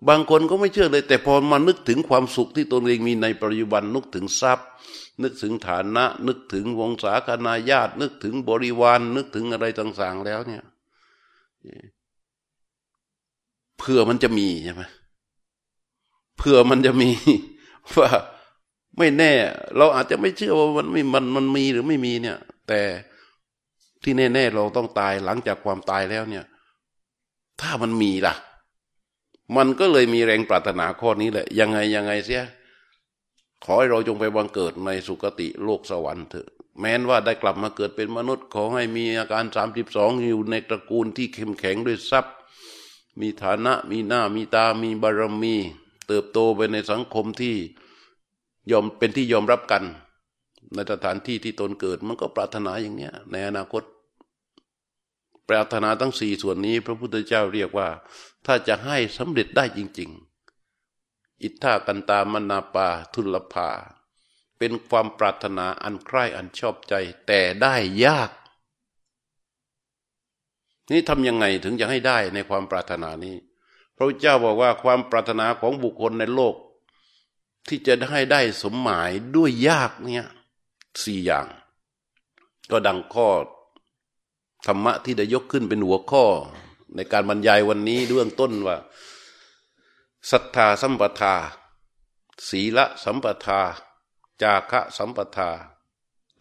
[0.08, 4.68] บางคนก็ไม่เชื่อเลย แต่พอมานึกถึงความสุขที่ตนเองมีในปัจจุบันนึกถึงทรัพย์
[5.22, 10.64] นึกถึงฐานะ นึกถึงวงศาคณาญาติ นึกถึงบริวาร นึกถึงอะไรต่างๆแล้วเนี่ย
[13.78, 14.82] เพื่อมันจะมีใช่ไหม
[16.38, 17.10] เพื่อมันจะมี
[17.98, 18.10] ว่า
[18.98, 19.32] ไม่แน่
[19.76, 22.80] เราอาจจะไม่เชื่อว่ามันไม่มันมันมีหรือไม่มีเนี่ย แต่
[24.02, 26.44] ที่แน่ ๆ เราต้องตายหลังจากความตายแล้วเนี่ย
[27.60, 28.34] ถ้ามันมีล่ะ
[29.56, 32.44] มันก็เลยมีแรงปรารถนาข้อนี้แหละ ยังไงยังไงเสีย
[33.64, 36.48] ขอให้เราจงไปบังเกิดในสุคติโลกสวรรค์เถอะ
[36.80, 42.34] แม้นว่าได้กลับมาเกิดเป็นมนุษย์ ขอให้มีอาการสามสิบสองอยู่ในตระกูลที่เข้มแข็งด้วยทรัพย์
[43.20, 45.56] มีฐานะมีหน้ามีตามีบารมี
[46.08, 47.56] เติบโตไปในสังคมที่
[48.70, 49.84] ยอมเป็นที่ยอมรับกัน
[50.74, 53.82] ในสถานที่ที่ตนเกิดมันก็ปรารถนาอย่างเนี้ย ในอนาคต
[55.48, 57.88] ปรารถนาทั้งสี่ส่วนนี้ พระพุทธเจ้าเรียกว่า
[58.46, 60.10] ถ้าจะให้สำเร็จได้จริง
[60.76, 63.68] ๆ อิทธากันตามนาปาทุลภา
[64.58, 66.94] เป็นความปรารถนาอันใคร่อันชอบใจ
[67.26, 68.30] แต่ได้ยาก
[70.90, 73.36] นี่ทำยังไงถึงจะให้ได้ในความปรารถนานี้
[73.98, 76.54] พระเจ้าบอกว่าความปรารถนาของบุคคลในโลก
[77.68, 80.26] ที่จะได้ได้สมหมายด้วยยากเนี่ย
[81.02, 81.46] สี่อย่าง
[82.70, 83.28] ก็ดังข้อ
[84.66, 86.24] ธรรมะที่ได้ยกขึ้นเป็นหัวข้อ
[86.94, 88.76] ในการบรรยายวันนี้เรื่องต้นว่า
[90.30, 91.34] ศรัทธาสัมปทา
[92.48, 93.60] ศีละสัมปทา
[94.42, 95.50] จาคะสัมปทา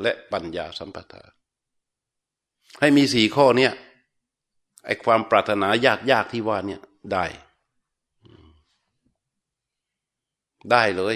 [0.02, 1.24] และปัญญาสัมปทา
[2.80, 3.72] ให้มีสี่ข้อเนี้ย
[4.86, 6.82] ไอความปรารถนายากยากที่ว่าเนี่ย
[7.14, 7.26] ได้
[10.72, 11.16] ได้เลย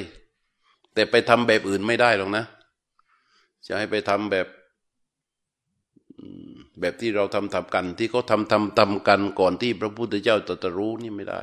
[0.94, 2.46] แต่ไปทำแบบอื่นไม่ได้หรอกนะ
[3.68, 4.48] จะให้ไปทำแบบ
[6.80, 11.42] แบบที่เราทำทำกัน ที่เขาทำทำทำกันก่อนที่พระพุทธเจ้าตรัสรู้นี่ไม่ได้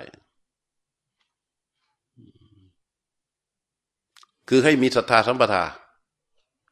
[4.48, 5.64] คือให้มีศรัทธาสัมปทา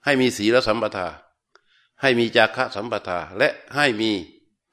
[0.05, 1.07] ให้มีศีลสัมปทา
[2.01, 4.11] ให้มีจาคะสัมปทา และให้มี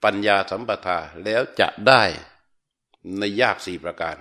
[0.04, 2.04] ปัญญาสัมปทาแล้วจะได้
[3.18, 4.18] ในยากสี่ประการ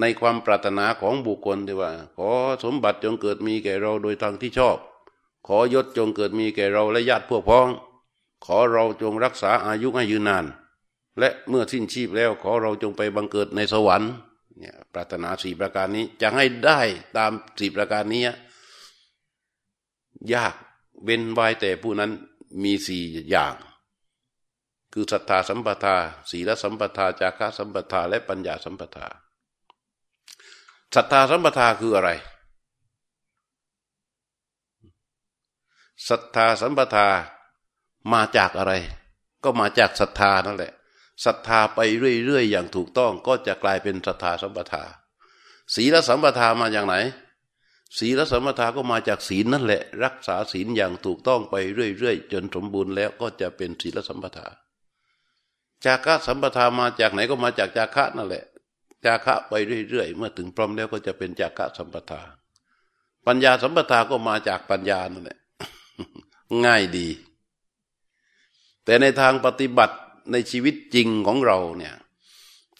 [0.00, 2.30] ในความปรารถนาของบุคคลที่ว่า ขอ
[2.64, 4.76] สมบัติจงเกิดมีแก่เราโดยทางที่ชอบ
[5.46, 7.68] ขอยศจงเกิดมีแก่เราและญาติพวกพ้อง
[8.44, 10.44] ขอเราจงรักษาอายุให้ยืนนาน
[11.18, 14.12] และเมื่อสิ้นชีพแล้วขอเราจงไปบังเกิดในสวรรค์
[14.58, 16.80] เนี่ยปรารถนาสี่ประการนี้จะให้ได้
[17.16, 18.22] ตามสี่ประการนี้
[20.34, 20.54] ยาก
[21.04, 22.10] เว้นไว้แต่ผู้นั้น
[22.62, 23.54] มีสี่อย่าง
[24.92, 25.96] คือศรัทธาสัมปทา
[26.30, 29.06] ศีลสัมปทา จาระสัมปทา และปัญญาสัมปทา
[30.94, 32.10] ศรัทธาสัมปทาคืออะไร
[36.08, 37.08] ศรัทธาสัมปทา
[38.12, 38.72] มาจากอะไร
[39.44, 40.72] ก็มาจากศรัทธานั่นแหละ
[41.24, 41.80] ศรัทธาไป
[42.26, 44.84] เรื่อยๆอย่างถูกต้องก็จะกลายเป็นศรัทธาสัมปทา
[45.74, 46.94] ศีลสัมปทามาจากไหน
[47.98, 54.46] ศีลสัมปทาก็มาจากศีลนั่นแหละ รักษาศีลอย่างถูกต้องไปเรื่อยๆจนสมบูรณ์แล้วก็จะเป็นศีลสัมปทา
[55.84, 58.44] จากะสัมปทามาจากไหนก็มาจากจาคะนั่นแหละ
[59.04, 59.54] จาคะไป
[59.88, 62.22] เรื่อยๆ เมื่อถึงพร้อมแล้วก็จะเป็นจากะสัมปทา
[63.26, 65.38] ปัญญาสัมปทาก็มาจากปัญญานั่นแหละ
[66.64, 67.08] ง่ายดี
[68.84, 69.96] แต่ในทางปฏิบัติ
[70.32, 71.94] ในชีวิตจริงของเราเนี่ย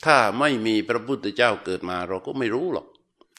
[0.04, 2.86] ถ้าไม่มีพระพุทธเจ้าเกิดมา เราก็ไม่รู้หรอก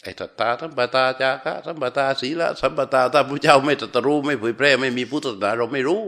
[0.02, 6.04] ไอ้สัตตาสัมปตาจาคะสัมปตาศีละสัมปตาถ้าพระเจ้าไม่ตรัสรู้ไม่เผยแพร่ไม่มีพุทธศาสนาเราไม่รู้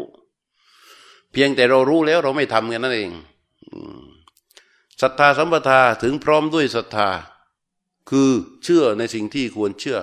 [1.31, 3.11] เพียงแต่เรารู้แล้วเราไม่ทำกันนั่นเอง
[5.01, 7.09] ศรัทธาสัมปทาถึงพร้อมด้วยศรัทธา
[8.09, 8.29] คือ
[8.63, 9.99] เชื่อในสิ่งที่ควรเชื่อ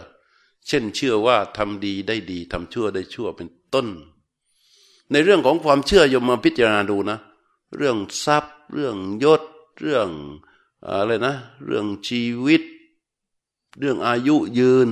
[0.68, 3.86] เช่นเชื่อว่าทำดีได้ดีทำชั่วได้ชั่วเป็นต้น
[5.10, 7.18] ในเรื่องของความเชื่อยมมาพิจารณาดูนะ
[7.76, 9.42] เรื่องทรัพย์ เรื่องยศ
[9.80, 10.08] เรื่อง
[10.86, 11.34] อะไรนะ
[11.66, 12.62] เรื่องชีวิต
[13.78, 14.88] เรื่องอายุยืน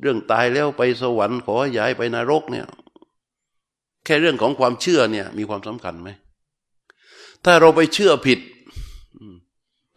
[0.00, 2.66] เรื่องตายแล้วไปสวรรค์ขอย้ายไปนรกเนี่ย
[4.04, 6.08] แค่เรื่องของความเชื่อเนี่ยมีความสำคัญไหม
[7.44, 8.38] ถ้าเราไปเชื่อผิด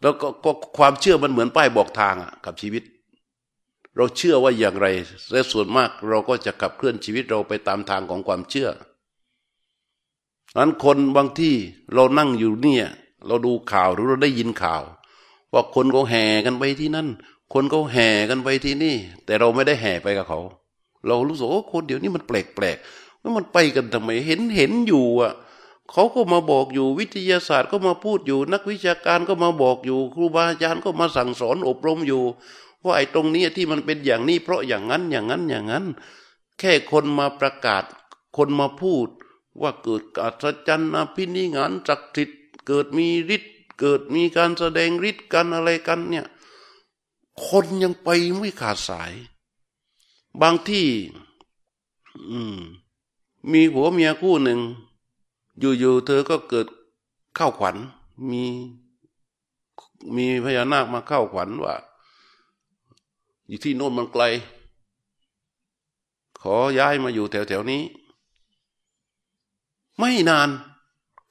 [0.02, 0.28] แล้วก็
[0.76, 2.82] ความเชื่อมันเหมือนป้ายบอกทางอะกับชีวิต
[3.96, 4.86] เราเชื่อว่าอย่างไร
[5.32, 8.68] และส่วนมากเราก็จะขับเคลื่อนชีวิตเราไปตามทางของความเชื่อ
[10.56, 11.54] นั้นคนบางที่
[11.94, 12.86] เรานั่งอยู่เนี่ย
[13.26, 14.82] เราดูข่าวหรือเราได้ยินข่าว
[15.52, 17.08] ว่าคนเขาแห่กันไปที่นั่น
[17.52, 20.40] คนเขาแห่กันไปที่นี่ แต่เราไม่ได้แห่ไปกับเขา
[21.06, 22.76] เรารู้สึกโอ้คนเดี๋ยวนี้มันแปลกแปลก
[23.22, 25.32] ว่ามันไปกันทำไมเห็นเห็นอยู่อะ
[25.92, 32.22] เขาก็มาบอกอยู่วิทยาศาสตร์ก็มาพูดอยู่ นักวิชาการก็มาบอกอยู่ ครูบาอาจารย์ก็มาสั่งสอนอบรมอยู่
[32.84, 35.86] ว่าไอ้ตรงนี้ที่มันเป็นอย่างนี้ เพราะอย่างนั้นอย่างนั้นอย่างนั้น
[36.58, 37.84] แค่คนมาประกาศ
[38.36, 39.08] คนมาพูด
[39.60, 42.30] ว่าเกิดอัศจรรย์อภินิหารจักจิต
[42.66, 46.26] เกิดมีฤทธิ์เกิดมีการแสดงฤทธิ์กันอะไรกันเนี่ย
[47.46, 49.12] คนยังไปไม่ขาดสาย
[50.40, 50.88] บางที่
[52.30, 52.58] อืม
[53.52, 54.60] มีผัวเมียคู่หนึ่ง
[55.60, 56.66] อยู่ๆเธอก็เกิด
[57.36, 57.76] เข้าขวัญ
[58.30, 58.44] มี
[60.16, 61.74] มีพญานาคมาเข้าขวัญว่า
[63.48, 64.22] อยู่ที่โน่นมันไกล
[66.40, 67.82] ขอย้ายมาอยู่แถวๆนี้
[69.98, 70.48] ไม่นาน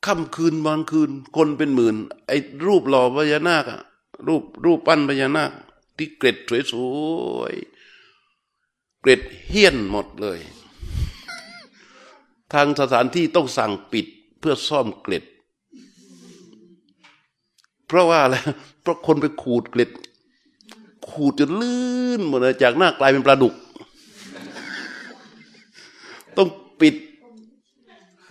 [0.06, 1.96] ค่ำคืนวันคืน คนเป็นหมื่น
[2.28, 2.38] ไอ้
[2.68, 3.82] รูปหล่อพญานาคอะ
[4.28, 5.52] รูปรูปปั้นพญานาค
[5.98, 6.38] ที่เกร็ด
[6.72, 6.74] ส
[7.38, 10.39] วยๆเกร็ดเฮี้ยนหมดเลย
[12.54, 14.08] ทางสถานที่ต้องสั่งปิด
[14.39, 15.23] เพื่อซ่อมเกล็ด
[17.88, 18.36] เพราะว่าอะไร
[18.82, 19.89] เพราะคนไปขูดเกล็ด
[21.10, 21.80] ขูดจนลื่
[22.19, 23.54] นหมดเลยจากหน้ากลายเป็นปลาดุก
[26.38, 26.49] ต้อง
[26.82, 26.95] ปิด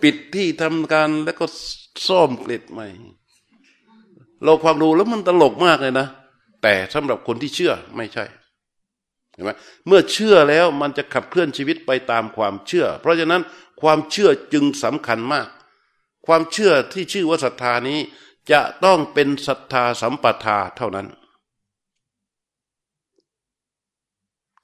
[0.01, 1.45] ปิดที่ทำการแล้วก็
[2.07, 2.87] ซ่อมเกล็ดใหม่
[4.43, 6.07] เราฟังดูแล้วมันตลกมากเลยนะ
[6.63, 8.25] แต่สำหรับคนที่เชื่อไม่ใช่
[9.33, 9.51] เห็นไหม
[9.87, 13.41] เมื่อเชื่อแล้วมันจะขับเคลื่อนชีวิตไปตามความเชื่อ เพราะฉะนั้น
[13.81, 15.47] ความเชื่อจึงสำคัญมาก
[16.31, 17.99] ความเชื่อที่ชื่อว่าศรัทธานี้
[18.51, 21.07] จะต้องเป็นศรัทธาสัมปทาเท่านั้น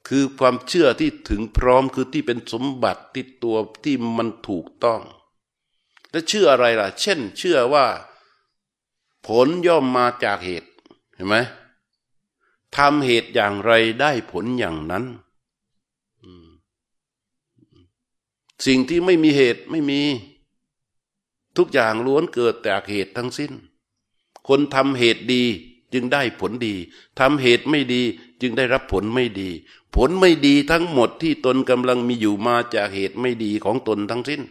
[0.08, 5.02] คือความเชื่อที่ถึงพร้อมคือที่เป็นสมบัติที่ตัวที่มันถูกต้อง
[6.10, 7.86] แล้วเชื่ออะไรล่ะ เช่น เชื่อว่า
[9.28, 10.70] ผลย่อมมาจากเหตุ
[11.14, 11.36] เห็นไหม
[12.76, 15.06] ทำเหตุอย่างไรได้ผลอย่างนั้น
[18.66, 20.02] สิ่งที่ไม่มีเหตุไม่มี
[21.58, 23.52] ทุกอย่างล้วนเกิดจากเหตุทั้งสิ้น
[24.48, 25.44] คนทำเหตุดี
[25.94, 26.76] จึงได้ผลดี
[27.20, 28.02] ทำเหตุไม่ดี
[28.42, 29.50] จึงได้รับผลไม่ดี
[29.96, 34.42] ผลไม่ดีทั้งหมดที่ตนกำลังมีอยู่มาจากเหตุไม่ดีของตนทั้งสิ้น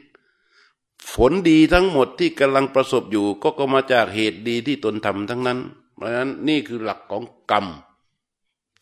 [1.14, 5.58] ผลดีทั้งหมดที่กำลังประสบอยู่ก็ก็มาจากเหตุดีที่ตนทำทั้งนั้น
[5.96, 7.66] เพราะฉะนั้นนี่คือหลักของกรรม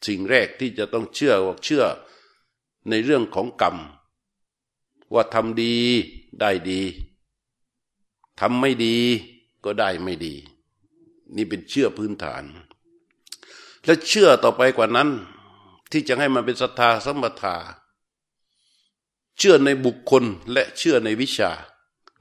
[0.07, 1.85] สิ่งแรกที่จะต้องเชื่อว่าเชื่อ
[2.89, 3.77] ในเรื่องของกรรม
[5.13, 5.75] ว่าทำดี
[6.41, 6.81] ได้ดี
[8.41, 8.97] ทำไม่ดี
[9.65, 10.35] ก็ได้ไม่ดี
[11.37, 12.45] นี่เป็นเชื่อพื้นฐาน
[13.85, 15.09] และเชื่อต่อไปกว่านั้น
[15.91, 17.57] ที่จะให้มันเป็นศรัทธาสัมปทา
[19.39, 21.51] เชื่อในบุคคลและเชื่อในวิชา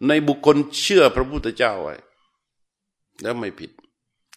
[0.07, 1.95] ในบุคคลเชื่อพระพุทธเจ้าไว้
[3.21, 3.71] แล้วไม่ผิด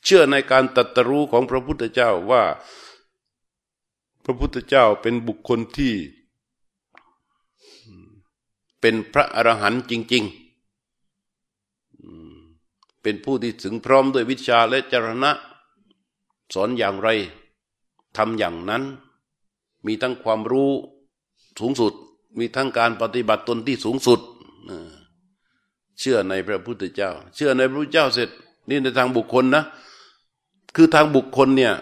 [0.04, 2.42] เชื่อในการตัตรู้ของพระพุทธเจ้าว่า
[4.24, 5.94] พระพุทธเจ้าเป็นบุคคลที่
[8.80, 10.43] เป็นพระอรหันต์จริง ๆ
[13.04, 15.30] เป็นผู้ที่ถึงพร้อมด้วยวิชาและจรณะ
[16.54, 17.08] สอนอย่างไร
[18.16, 18.82] ทำอย่างนั้น
[19.86, 20.70] มีทั้งความรู้
[21.58, 21.92] สูงสุด
[22.38, 24.20] มีทั้งการปฏิบัติตนที่สูงสุด
[26.00, 28.28] เชื่อในพระพุทธเจ้า เชื่อในพระพุทธเจ้าเสร็จ
[28.68, 29.64] นี่ในทางบุคคลนะ
[30.76, 31.74] คือทางบุคคลเนี่ย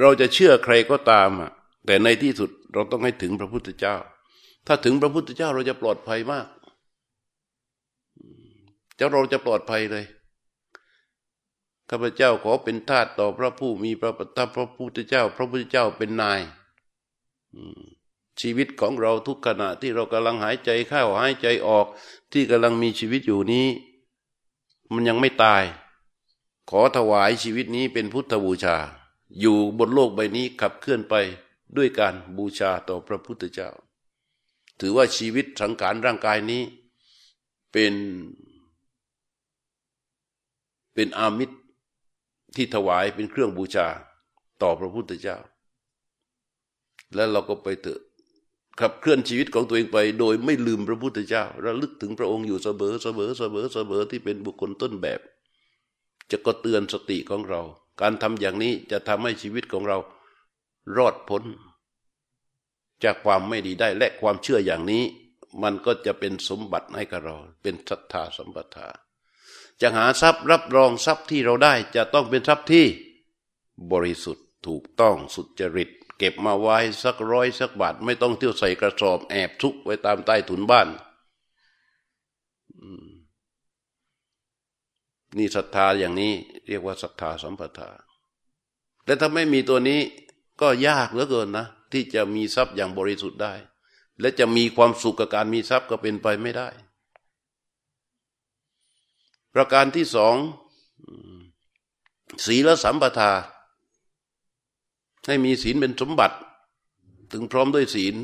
[0.00, 1.50] เราจะเชื่อใครก็ตามอะ
[1.86, 3.96] แต่ในที่สุดเราต้องให้ถึงพระพุทธเจ้า
[4.66, 6.46] ถ้าถึงพระพุทธเจ้าเราจะปลอดภัยมาก
[8.98, 10.04] จะเราจะปลอดภัยเลย
[11.90, 16.40] ข้าพเจ้าขอเป็นทาสต่อพระผู้มีพระปทับพระพุทธเจ้า พระพุทธเจ้าเป็นนาย
[18.40, 21.86] ชีวิตของเราทุกขณะที่เรากำลังหายใจเข้าหายใจออก
[22.32, 23.66] ที่กำลังมีชีวิตอยู่นี้
[24.92, 25.64] มันยังไม่ตาย
[26.70, 28.76] ขอถวายชีวิตนี้เป็นพุทธบูชา
[29.40, 31.14] อยู่บนโลกใบนี้ขับเคลื่อนไป
[31.76, 33.70] ด้วยการบูชาต่อพระพุทธเจ้า
[34.80, 36.62] ถือว่าชีวิตสังขารร่างกายนี้
[37.72, 37.94] เป็น
[40.96, 41.56] เป็นอามิตร
[42.56, 43.86] ที่ถวายเป็นเครื่องบูชา
[44.62, 45.36] ต่อพระพุทธเจ้า
[47.14, 48.00] แล้วเราก็ไปเถอะ
[48.80, 55.20] ขับเคลื่อนชีวิตของตัวเองไป โดยไม่ลืมพระพุทธเจ้าระลึกถึงพระองค์อยู่เสมอเสมอเสมอเสมอที่เป็นบุคคลต้นแบบ
[56.30, 57.60] จะก็เตือนสติของเรา
[58.00, 59.98] การทำอย่างนี้จะทำให้ชีวิตของเรา
[60.96, 61.42] รอดพ้น
[63.04, 65.02] จากความไม่ดีได้และความเชื่ออย่างนี้
[65.62, 69.05] มันก็จะเป็นสมบัติให้กับเรา เป็นศรัทธาสมบัติ
[69.80, 72.86] จะหาทรัพย์รับรองทรัพย์ที่เราได้จะต้องเป็นทรัพย์ที่
[73.92, 80.88] บริสุทธิ์ถูกต้องสุจริต เก็บมาไว้สักร้อยสักบาทไม่ต้องเที่ยวใส่กระสอบแอบทุกไว้ตามใต้ถุนบ้าน
[85.36, 86.32] นี่ศรัทธาอย่างนี้
[86.66, 87.90] เรียกว่าศรัทธาสัมปทา
[89.04, 90.00] และถ้าไม่มีตัวนี้
[90.60, 93.54] ก็ยากเหลือเกินนะ ที่จะมีทรัพย์อย่างบริสุทธิ์ได้
[94.20, 96.68] และจะมีความสุขกับการมีทรัพย์ก็เป็นไปไม่ได้
[99.58, 100.36] ประการที่สอง
[102.46, 103.32] ศีลสัมปทา
[105.26, 106.36] ให้มีศีลเป็นสมบัติ
[107.32, 108.14] ถึงพร้อมด้วยศีล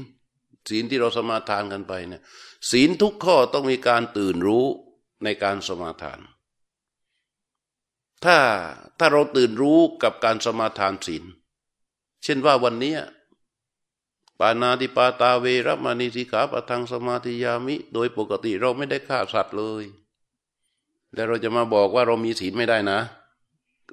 [0.69, 2.23] ศีลที่เราสมาทานกันไปเนี่ย
[2.71, 4.67] ศีลทุกข้อต้องมีการตื่นรู้
[5.25, 6.21] ในการสมาทาน
[8.25, 8.39] ถ้า
[8.99, 11.25] ถ้าเราตื่นรู้กับการสมาทานศีล
[12.25, 12.95] เช่นว่าวันนี้
[14.39, 19.85] ปานาติปาตาเวรมานิสิขาปะทังสมาธิยามิ โดยปกติเราไม่ได้ฆ่าสัตว์เลย
[21.15, 22.99] แล้วเราจะมาบอกว่าเรามีศีลไม่ได้นะ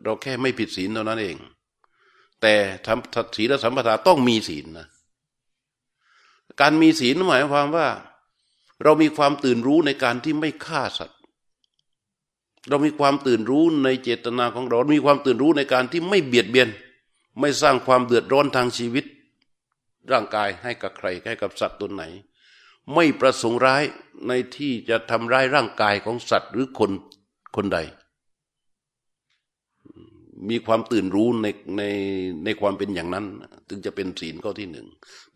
[0.04, 1.38] เราแค่ไม่ผิดศีลเท่านั้นเอง
[2.42, 2.54] แต่
[2.86, 4.88] ทำศีลสัมปทาต้องมีศีลนะ
[6.62, 7.88] การมีศีลหมายความว่า
[8.84, 11.20] เรามีความตื่นรู้ในการที่ไม่ฆ่าสัตว์
[12.70, 16.70] เรามีความตื่นรู้ในเจตนาของเรา มีความตื่นรู้ในการที่ไม่เบียดเบียน
[17.40, 19.06] ไม่สร้างความเดือดร้อนทางชีวิต
[20.12, 22.04] ร่างกายให้กับใครให้กับสัตว์ตัวไหน
[22.94, 23.84] ไม่ประสงค์ร้าย
[24.28, 26.92] ในที่จะทำร้ายร่างกายของสัตว์หรือคน
[27.56, 27.80] คนใด
[30.50, 31.84] มีความตื่นรู้ในใน
[32.46, 33.26] ในความเป็นอย่างนั้น
[33.68, 34.88] ถึงจะเป็นศีลข้อที่หนึ่ง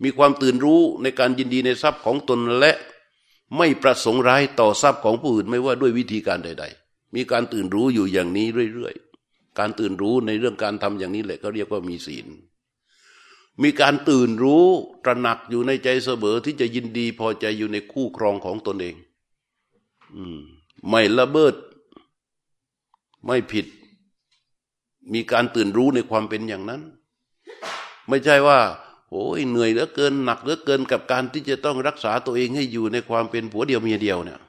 [0.03, 2.71] มีความตื่นรู้ในการยินดีในทรัพย์ของตนและ
[3.57, 12.25] ไม่ประสงค์ร้ายต่อทรัพย์ของผู้อื่นไม่ว่าด้วยวิธีการใด ๆ มีการตื่นรู้อยู่อย่างนี้เรื่อยๆ การตื่นรู้ในเรื่องการทำอย่างนี้แหละก็เรียกว่ามีศีล
[13.61, 14.65] มีการตื่นรู้
[15.03, 18.95] ตระหนักอยู่ในใจเสมอที่จะยินดีพอใจอยู่ในคู่ครองของตนเอง
[20.15, 20.39] อืม
[20.89, 21.55] ไม่ละเบิด
[23.25, 23.65] ไม่ผิด
[25.13, 26.81] มีการตื่นรู้ในความเป็นอย่างนั้น
[28.09, 28.59] ไม่ใช่ว่า
[29.09, 34.39] โอ้ยเหนื่อยเหลือเกินหนักเหลือเกินกับการที่จะต้องรักษาตัวเองให้อยู่ในความเป็นผัวเดียวเมียเดียวเนี่ย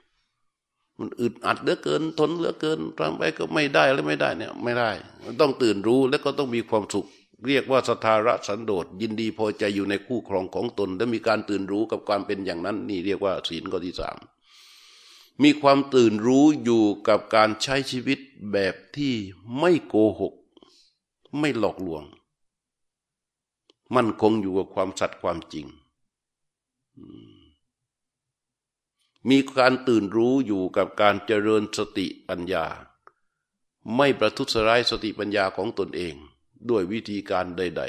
[0.98, 4.90] มันอึดอัดเหลือเกิน ทนเหลือเกินทำไปก็ไม่ได้แล้วไม่ได้เนี่ย ไม่ได้
[5.24, 7.06] มันต้องตื่นรู้แล้วก็ต้องมีความสุข
[7.46, 14.18] เรียกว่าสถาระสันโดษยินดีพอใจอยู่ในคู่ครองของตน และมีการตื่นรู้กับความเป็นอย่างนั้น นี่เรียกว่าศีลข้อที่สาม
[15.42, 18.18] มีความตื่นรู้อยู่กับการใช้ชีวิต
[18.52, 19.14] แบบที่
[19.58, 20.34] ไม่โกหก
[21.38, 22.02] ไม่หลอกลวง
[23.94, 25.66] มั่นคงอยู่กับความสัตย์ความจริง
[29.28, 32.66] มีการตื่นรู้อยู่กับการเจริญสติปัญญา
[33.96, 36.14] ไม่ประทุษร้ายสติปัญญาของตนเอง
[36.70, 37.82] ด้วยวิธีการใด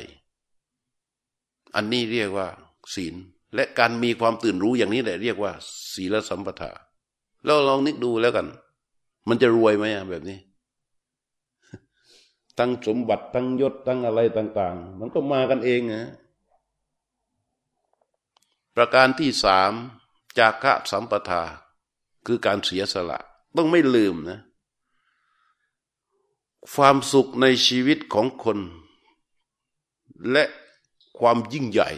[0.66, 2.48] ๆ อันนี้เรียกว่า
[2.96, 3.16] ศีล
[3.56, 5.52] และการมีความตื่นรู้อย่างนี้แหละเรียกว่า
[5.94, 6.72] ศีลสัมปทา
[7.46, 8.48] แล้วลองนึกดูแล้วกัน
[9.30, 10.40] มันจะรวยไหมแบบนี้
[12.58, 16.04] ทั้งสมบัติทั้งยศทั้งอะไรต่าง ๆ มันก็มากันเองนะ
[18.76, 19.72] ประการที่สาม
[20.40, 21.44] จากะสัมปทา
[22.26, 23.20] คือการเสียสละ
[23.58, 24.40] ต้องไม่ลืมนะ
[26.74, 28.60] ความสุขในชีวิตของคน
[30.32, 30.44] และ
[31.20, 31.92] ความยิ่งใหญ่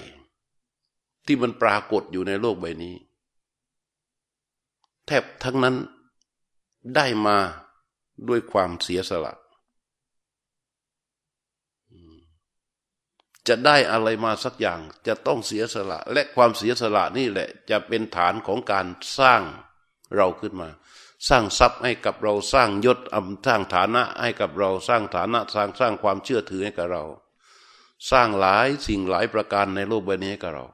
[1.26, 2.96] ที่มันปรากฏอยู่ในโลกใบนี้
[5.06, 5.76] แทบทั้งนั้น
[6.96, 7.38] ได้มา
[8.28, 9.34] ด้วยความเสียสละ
[13.48, 18.86] จะได้อะไรมาสักอย่างจะต้องเสียสละ และความเสียสละนี่แหละ จะเป็นฐานของการ
[19.20, 19.42] สร้าง
[20.16, 20.70] เราขึ้นมา
[21.28, 27.04] สร้างทรัพย์ให้กับเราสร้างยศอำสร้างฐานะให้กับเราสร้างฐานะสร้างสร้างความเชื่อถือให้กับเรา
[28.12, 30.66] สร้างหลายสิ่งหลายประการในโลกใบนี้ให้กับเรา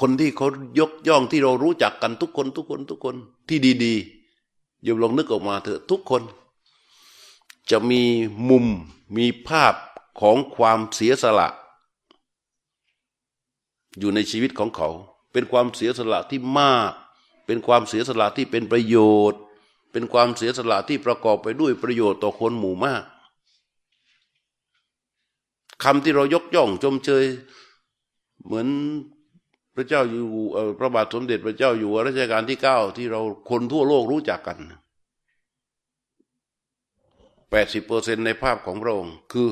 [0.00, 0.46] คนที่เขา
[0.78, 3.16] ยกย่องที่เรารู้จักกันทุกคนทุกคนทุกคน
[3.48, 6.22] ที่ดีๆย่าลองนึกออกมาเถอะทุกคน
[7.70, 8.02] จะมี
[8.48, 8.66] มุม
[9.16, 9.74] มีภาพ
[10.20, 11.48] ของความเสียสละ
[13.98, 14.88] อยู่ในชีวิตของเขา
[15.32, 16.92] เป็นความเสียสละที่มาก
[17.48, 18.96] เป็นความเสียสละที่เป็นประโย
[19.30, 19.40] ชน์
[19.92, 23.02] เป็นความเสียสละที่ประกอบไปด้วยประโยชน์ต่อคนหมู่มาก
[25.84, 27.24] คำที่เรายกย่องชมเชย
[28.44, 28.66] เหมือน
[29.74, 30.24] พระเจ้าอยู่
[30.78, 33.20] พระบาทสมเด็จพระเจ้าอยู่หัวรัชกาลที่เก้าที่เรา
[33.50, 34.58] คนทั่วโลกรู้จักกัน
[37.50, 39.48] แปดสิบเปอร์เซ็นในภาพของพระองค์คือ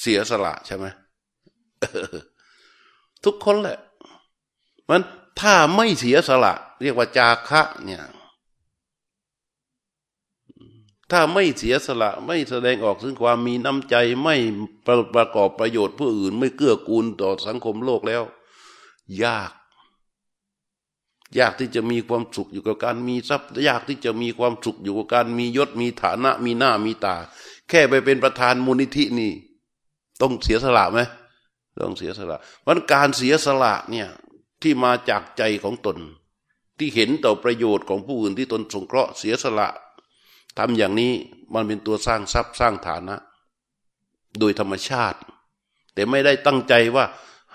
[0.00, 0.86] เสียสละใช่ไหม
[3.24, 3.78] ทุกคนแหละ
[4.90, 5.02] มัน
[5.40, 8.02] ถ้าไม่เสียสละ เรียกว่าจาคะเนี่ย
[11.10, 14.36] ถ้าไม่เสียสละไม่แสดงออกถึงความมีน้ำใจไม่
[14.86, 18.22] ประประกอบประโยชน์ผู้อื่น ไม่เกื้อกูลต่อสังคมโลกแล้ว
[19.24, 19.52] ยาก
[21.38, 27.16] ยากที่จะมีความสุขอยู่กับการมีทรัพย์ยากที่จะมีความสุขอยู่กับการมียศมีฐานะ มีหน้ามีตา
[27.68, 29.32] แค่ไปเป็นประธานมูลนิธินี่
[30.20, 31.00] ต้องเสียสละไหม
[31.80, 34.08] ต้องเสียสละมันการเสียสละเนี่ย
[34.62, 35.98] ที่มาจากใจของตน
[36.78, 39.68] ที่เห็นต่อประโยชน์ของผู้อื่นที่ตนสงเคราะห์เสียสละ
[40.58, 41.12] ทำอย่างนี้
[41.54, 43.16] มันเป็นตัวสร้างทรัพย์สร้างฐานะ
[44.38, 45.18] โดยธรรมชาติ
[45.94, 47.04] แต่ไม่ได้ตั้งใจว่า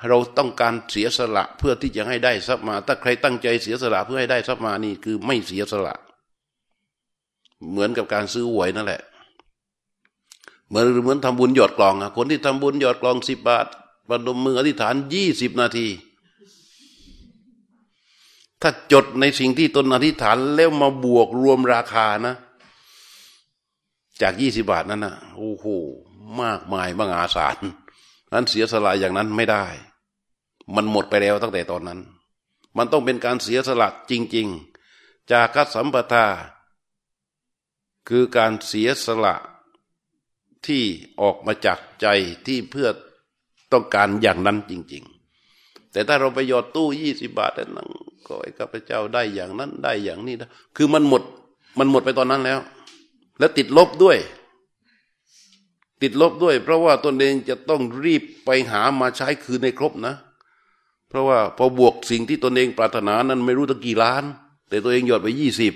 [0.08, 5.96] เราต้องการเสียสละเพื่อที่จะให้ได้ทรัพย์มา ถ้าใครตั้งใจเสียสละเพื่อให้ได้ทรัพย์มานี่คือไม่เสียสละ
[7.72, 9.02] เหมือนกับการซื้อหวยนั่นแหละ
[10.70, 13.68] เหมือนเหมือนทำบุญหยอดกล่องอะคนที่ทำบุญหยอดกล่องสิบบาท
[14.10, 15.88] ประดมมืออธิษฐานยี่สิบนาที
[18.62, 22.36] ถ้าจดในสิ่งที่ตนอธิษฐานแล้วมาบวกรวมราคานะ
[24.22, 25.66] จากยี่สิบาทนั้นนะโอ้โห
[26.42, 27.58] มากมายมหาศาล
[28.34, 29.66] นั้นเสียสละอย่างนั้นไม่ได้
[30.76, 32.00] มันหมดไปแล้วตั้งแต่ตอนนั้น
[32.78, 34.48] มันต้องเป็นการเสียสละจริง
[34.90, 36.26] ๆ จากัสัมปทา
[38.10, 39.36] คือการเสียสละ
[40.66, 40.84] ที่
[41.22, 42.08] ออกมาจากใจ
[42.46, 42.90] ที่เพื่อ
[43.72, 45.04] ต้องการอย่างนั้นจริง
[45.48, 47.90] ๆ แต่ถ้าเราไปหยอดตู้ยี่สิบาทนั่ง
[48.28, 51.22] ก็ไอ้ข้าพเจ้าได้อย่างนั้นได้อย่างนี้นะคือมันหมด
[51.80, 52.60] มันหมดไปตอนนั้นแล้ว
[53.40, 54.18] แล้วติดลบด้วย
[56.02, 60.16] ติดลบด้วย เพราะว่าตนเองจะต้องรีบไปหามาใช้คืนในครบนะ
[61.10, 64.24] เพราะว่าพอบวกสิ่งที่ตนเองปรารถนานั้นไม่รู้ตั้งกี่ล้าน
[64.70, 65.74] แต่ตัวเองหยอดไปยี่สิบ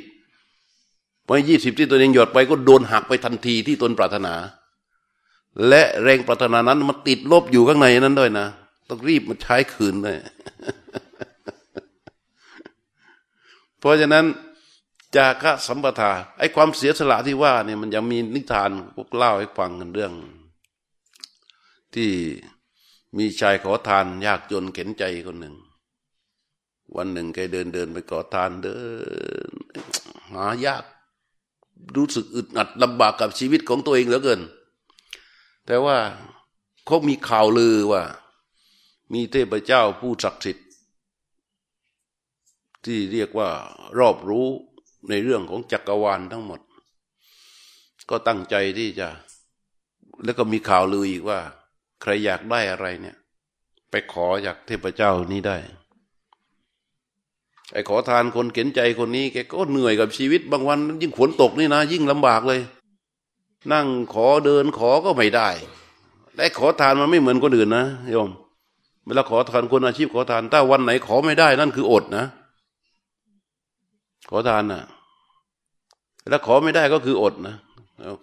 [1.28, 4.34] พอยี่สิบที่ตัวเองหยอดไปก็โดนหักไปทันทีที่ตนปรารถนา
[5.68, 8.48] และแรงปรารถนานั้นมันติดลบอยู่ข้างในนั้นด้วยนะ
[8.90, 10.16] ต้องรีบมาใช้คืนเลย
[13.86, 14.26] ราะฉะนั้น
[15.16, 20.14] จากะสัมปทาไอ้ความเสียสละที่ว่าเนี่ยมันยังมีนิทานพวกเล่าให้ฟังกันเรื่อง
[21.96, 22.12] ที่
[23.18, 25.56] มีชายขอทานยากจนเข็นใจคนหนึ่ง
[26.96, 28.78] วันหนึ่งแกเดินเดินไปขอทานเดิ
[29.50, 29.52] น
[30.32, 30.84] หายาก
[31.96, 34.42] รู้สึกอึดอัดลำบากกับชีวิตของตัวเองเหลือเกิน
[35.66, 35.98] แต่ว่า
[36.86, 38.04] เขามีข่าวลือว่า
[39.14, 40.65] มีเทพเจ้าผู้ศักดิ์สิทธิ์
[42.86, 43.50] ที่เรียกว่า
[44.00, 44.48] รอบรู้
[45.10, 46.60] ในเรื่องของจักรวาลทั้งหมด
[48.10, 49.08] ก็ตั้งใจที่จะ
[50.24, 51.40] แล้วก็มีข่าวลืออีกว่า
[52.02, 53.16] ใครอยากได้อะไรเนี่ย
[53.92, 55.58] ไปขอจากเทพเจ้านี้ได้
[57.74, 62.62] ไอ้ขอทานคนเข็นใจคนนี้แกก็เหนื่อยกับชีวิตบางวัน ยิ่งฝนตกนี่นะ ยิ่งลำบากเลย
[63.74, 65.50] นั่งขอเดินขอก็ไม่ได้
[66.36, 68.32] และขอทานมันไม่เหมือนคนอื่นนะโยม
[69.06, 72.26] เวลาขอทานคนอาชีพขอทานถ้าวันไหนขอไม่ได้นั่นคืออดนะ
[74.30, 74.84] ขอทานนะ่ะ
[76.30, 77.56] แล้วขอไม่ได้ก็คืออดนะ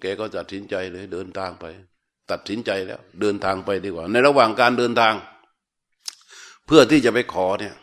[0.01, 1.65] แกก็ตัดสินใจเลย เดินทางไป
[2.31, 5.15] ตัดสินใจแล้ว เดินทางไปดีกว่า ในระหว่างการเดินทาง
[6.67, 7.75] เพื่อที่จะไปขอเนี่ย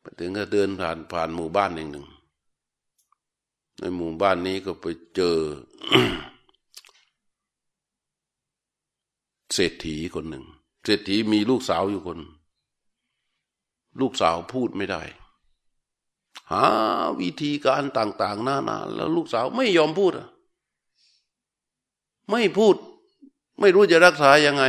[0.00, 2.06] ไปถึงก็เดินผ่านผ่านหมู่บ้านหนึ่งหนึ่ง
[3.78, 5.36] ในหมู่บ้านนี้ก็ไปเจอ
[9.54, 10.44] เศรษฐีคนหนึ่ง
[10.84, 12.18] เศรษฐีมีลูกสาวอยู่คน
[14.00, 15.02] ลูกสาวพูดไม่ได้
[16.50, 16.64] หา
[17.20, 20.12] วิธีการต่าง ๆ นานาแล้วลูกสาวไม่ยอมพูด
[22.30, 22.76] ไม่พูด
[23.60, 24.64] ไม่รู้จะรักษายังไง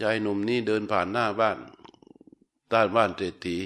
[0.00, 1.58] ชายหนุ่มนี่เดินผ่านหน้าบ้าน
[2.72, 3.58] ด้านบ้านเศรษฐี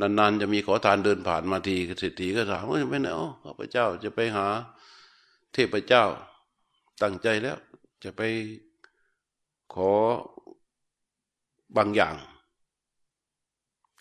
[0.00, 4.46] นานๆจะมีขอทานเดินผ่านมาทีเศรษฐีก็ถามว่าไปไหนอ๋อข้าพเจ้าจะไปหา
[5.52, 6.04] เทพเจ้า
[7.02, 7.58] ตั้งใจแล้ว
[8.02, 8.22] จะไป
[9.74, 9.90] ขอ
[11.76, 12.14] บางอย่าง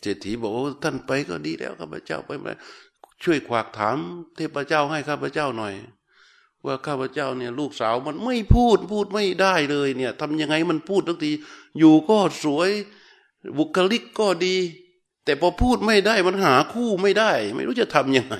[0.01, 0.51] เศรษฐีบอก
[0.83, 2.47] ท่านไปก็ดีแล้วข้าพเจ้าไปไหม
[3.23, 3.97] ช่วยขวากถาม
[4.35, 5.73] เทพเจ้าให้ข้าพเจ้าหน่อย
[6.65, 11.31] ว่าข้าพเจ้าเนี่ย ลูกสาวมันไม่พูดพูดไม่ได้เลยเนี่ยทำยังไงมันพูดทั้งที
[11.79, 12.69] อยู่ก็สวย
[13.57, 14.55] บุคลิกก็ดี
[15.25, 18.35] แต่พอพูดไม่ได้มันหาคู่ไม่ได้ ไม่รู้จะทํำยังไง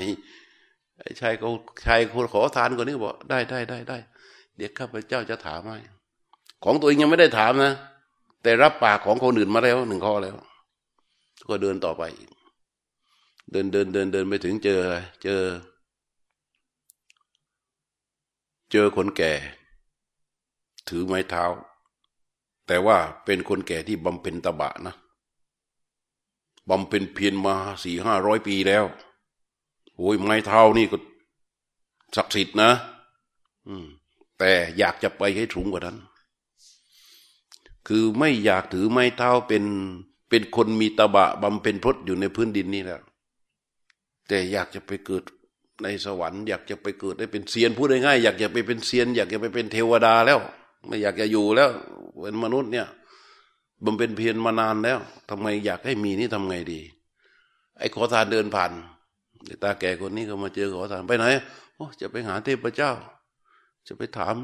[0.98, 1.52] ไอ้ชายเขา
[1.86, 3.98] ชายคนขอทานคนนี้บอกได้ได้ได้ได้
[4.56, 5.78] เดี๋ยวข้าพเจ้าจะถามให้
[6.64, 7.74] ของตัวเองยังไม่ได้ถามนะ
[8.44, 10.36] แต่รับปากของคนอื่นมาแล้วหนึ่งข้อแล้ว
[11.50, 12.04] ก็เดินต่อไป
[13.52, 15.42] เดินเดินเดินเดินไปถึงเจออะไรเจอ
[18.72, 19.32] เจอคนแก่
[20.88, 21.44] ถือไม้เท้า
[22.68, 24.96] แต่ว่าเป็นคนแก่ที่บำเพ็ญตบะนะ
[26.70, 28.84] บำเพ็ญเพียรมาสี่ห้าร้อยปีแล้ว
[29.96, 30.98] โอ้ยไม้เท้านี่ก็
[32.16, 32.72] ศักดิ์สิทธิ์นะ
[33.68, 33.86] อืม
[34.40, 35.98] แต่อยากจะไปให้ถุงกว่านั้น
[37.88, 39.64] คือไม่อยากถือไม้เท้าเป็น
[40.32, 43.00] เป็นคนมีตบะบำเพ็ญพรตอยู่ในพื้นดินนี่แหละ
[44.28, 45.24] แต่อยากจะไปเกิด
[45.84, 50.40] ในสวรรค์อยากจะไปเกิดได้เป็นเซียนพูดง่ายๆอยากจะไปเป็นเซียน อยากจะไปเป็นเทวดาแล้ว
[50.88, 51.70] ไม่อยากจะอยู่แล้ว
[52.22, 52.88] เป็นมนุษย์เนี่ย
[53.86, 56.80] บำเพ็ญเพียรมานานแล้วทำไมอยากให้มีนี่ทำไงดี
[57.78, 58.72] ไอ้ขอทานเดินผ่าน
[59.64, 61.26] ตาแก่คนนี้ก็มาเจอขอทานไปไหน
[61.76, 62.92] โอ้จะไปหาเทพเจ้า
[63.88, 64.36] จะไปถาม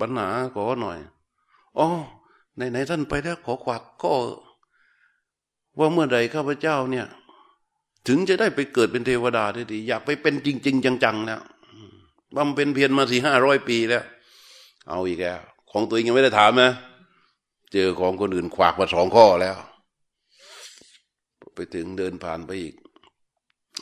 [0.00, 0.98] ปัญหาขอหน่อย
[1.78, 1.86] อ๋อ
[2.56, 4.12] ไหนไหนท่านไปแล้วขอขวักก็
[5.78, 7.06] ว่าเมื่อใดข้าพเจ้าเนี่ย
[8.08, 11.42] ถึงจะได้ไปเกิดเป็นเทวดาได้ดี อยากไปเป็นจริง ๆ จังๆแล้ว
[12.36, 14.04] บำเป็นเพียรมาสี่ห้าร้อยปีแล้ว
[14.88, 16.70] เอาอีกแล้วของตัวเองยังไม่ได้ถามนะ
[17.72, 19.56] เจอของคนอื่นขวากมาสองข้อแล้ว
[21.54, 22.74] ไปถึงเดินผ่านไปอีก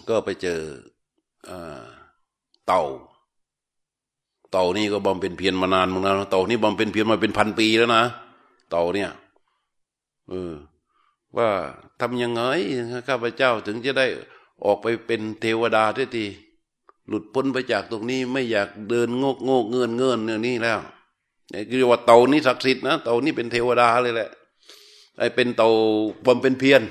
[0.08, 0.60] ก็ไปเจอ
[2.66, 2.82] เต่า
[4.52, 8.02] เต่านี่ก็บำเป็นเพียรมานานมึงนะเต่านี่บำเป็นเพียรมาเป็นพันปีแล้วนะ
[8.70, 9.10] เต่าเนี่ย
[10.30, 10.52] เออ
[11.36, 11.48] ว่า
[12.00, 12.42] ทำยังไง
[13.08, 14.06] ข้าพเจ้าถึงจะได้
[14.64, 16.26] ออกไปเป็นเทวดาทีที
[17.08, 20.80] หลุดพ้นไปจากตรงนี้ไม่อยากเดินโงกโงกเงินเงินเนี่ยนี่แล้ว
[21.52, 24.30] นี่คือว่าเต่านี้ศักดิ์สิทธิ์นะเต่านี้เป็นเทวดาเลยแหละ
[25.18, 25.70] ไอ้เป็นเต่า
[26.26, 26.82] บำเป็นเพียร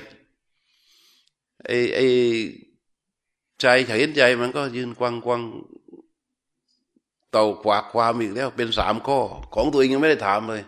[1.66, 2.06] ไอ้ไอ้
[3.60, 3.66] ใจ
[3.98, 5.40] เห็นใจมันก็ยืนกวางกวาง
[7.32, 9.18] เต่าขวากความอีกแล้ว เป็นสามข้อ
[9.54, 10.62] ของตัวเองยังไม่ได้ถามเลย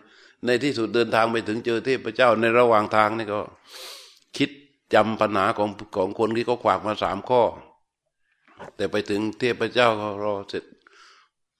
[0.47, 3.41] ในที่สุดเดินทางไปถึงเจอเทพเจ้าในระหว่างทางนี่ก็
[4.37, 4.51] คิด
[4.95, 7.43] จำปัญหาของของคนที่เขาขวากมาสามข้อ
[8.77, 10.65] แต่ไปถึงเทพเจ้าก็รอเสร็จ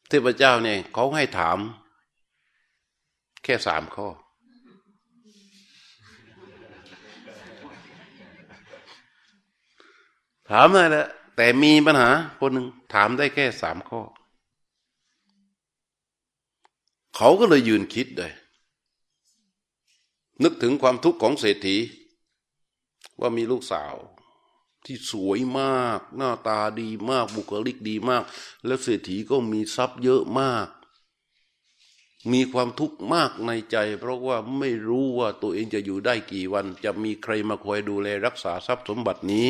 [0.09, 1.59] เทพเจ้าเนี่ยเขาให้ถาม
[3.45, 4.09] แค่สามข้อ
[10.51, 11.07] ถามอะไรแหละ
[11.37, 12.11] แต่มีปัญหา
[12.41, 14.01] คนหนึ่งถามได้แค่สามข้อ
[17.17, 18.33] เขาก็เลยยืนคิดเลย
[20.43, 21.77] นึกถึงความทุกข์ของเศรษฐี
[23.21, 23.95] ว่ามีลูกสาว
[24.85, 28.23] ที่สวยมาก หน้าตาดีมากบุคลิกดีมาก
[28.67, 30.69] แล้วเศรษฐีก็มีทรัพย์เยอะมาก
[32.33, 39.49] มีความทุกข์มากในใจ เพราะว่าไม่รู้ว่าตัวเองจะอยู่ได้กี่วัน จะมีใครมาคอยดูแลรักษาทรัพย์สมบัตินี้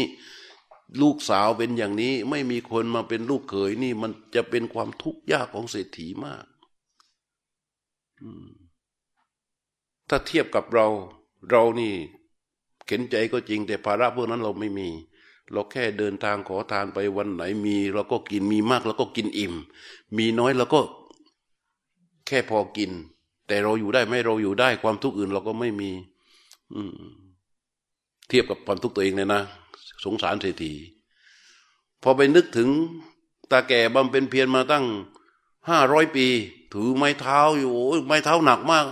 [1.01, 6.45] ลูกสาวเป็นอย่างนี้ไม่มีคนมาเป็นลูกเขยนี่ มันจะเป็นความทุกข์ยากของเศรษฐีมาก
[8.23, 8.62] อืม
[10.15, 10.87] ถ้าเทียบกับเรา
[11.51, 11.93] เรานี่
[12.87, 14.89] เข็นใจก็จริง แต่ภาระพวกนั้นเราไม่มี
[15.53, 19.55] เราแค่เดินทางขอทานไปวันไหนมีเราก็กินมีมากเราก็กินอิ่ม
[20.17, 20.81] มีน้อยเราก็
[22.27, 22.91] แค่พอกิน
[23.47, 25.91] แต่เราอยู่ได้ไม่เราอยู่ได้ความทุกข์อื่นเราก็ไม่มี
[26.75, 26.81] อื
[28.29, 29.43] เทียบกับความทุกข์ตัวเองเลยนะ
[30.05, 30.73] สงสารเศรษฐี
[32.03, 32.69] พอไปนึกถึง
[33.51, 34.85] ตาแก่บำเป็นเพียรมาตั้ง
[35.69, 36.27] ห้าร้อยปี
[36.73, 37.75] ถือไม้เท้าอยู่
[38.07, 38.85] ไม้เท้าหนักมาก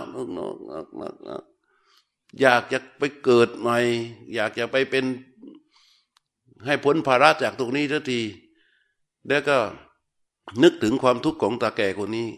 [2.41, 3.77] อยากจะไปเกิดใหม่
[4.35, 5.05] อยากจะไปเป็น
[6.65, 8.21] ให้พ้นภาระจากตรงนี้ทันที
[9.27, 9.57] แล้วก็
[10.63, 12.29] นึกถึงความทุกข์ของตาแก่คนนี้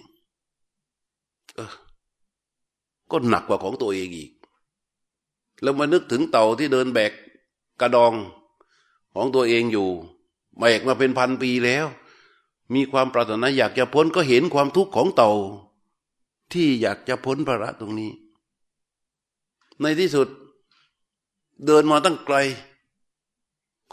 [1.55, 1.73] เออ
[3.11, 4.31] ก็หนักกว่าของตัวเองอีก
[5.61, 7.11] แล้วมานึกถึงเต่าที่เดินแบก
[7.81, 8.13] กระดอง
[9.15, 9.87] ของตัวเองอยู่
[10.59, 11.85] แบกมาเป็นพันปีแล้ว
[12.73, 15.31] มีความปรารถนาอยากจะพ้นก็เห็นความทุกข์ของเต่า
[16.53, 18.11] ที่อยากจะพ้นภาระตรงนี้
[19.81, 20.27] ในที่สุด
[21.65, 22.37] เดินมาตั้งไกล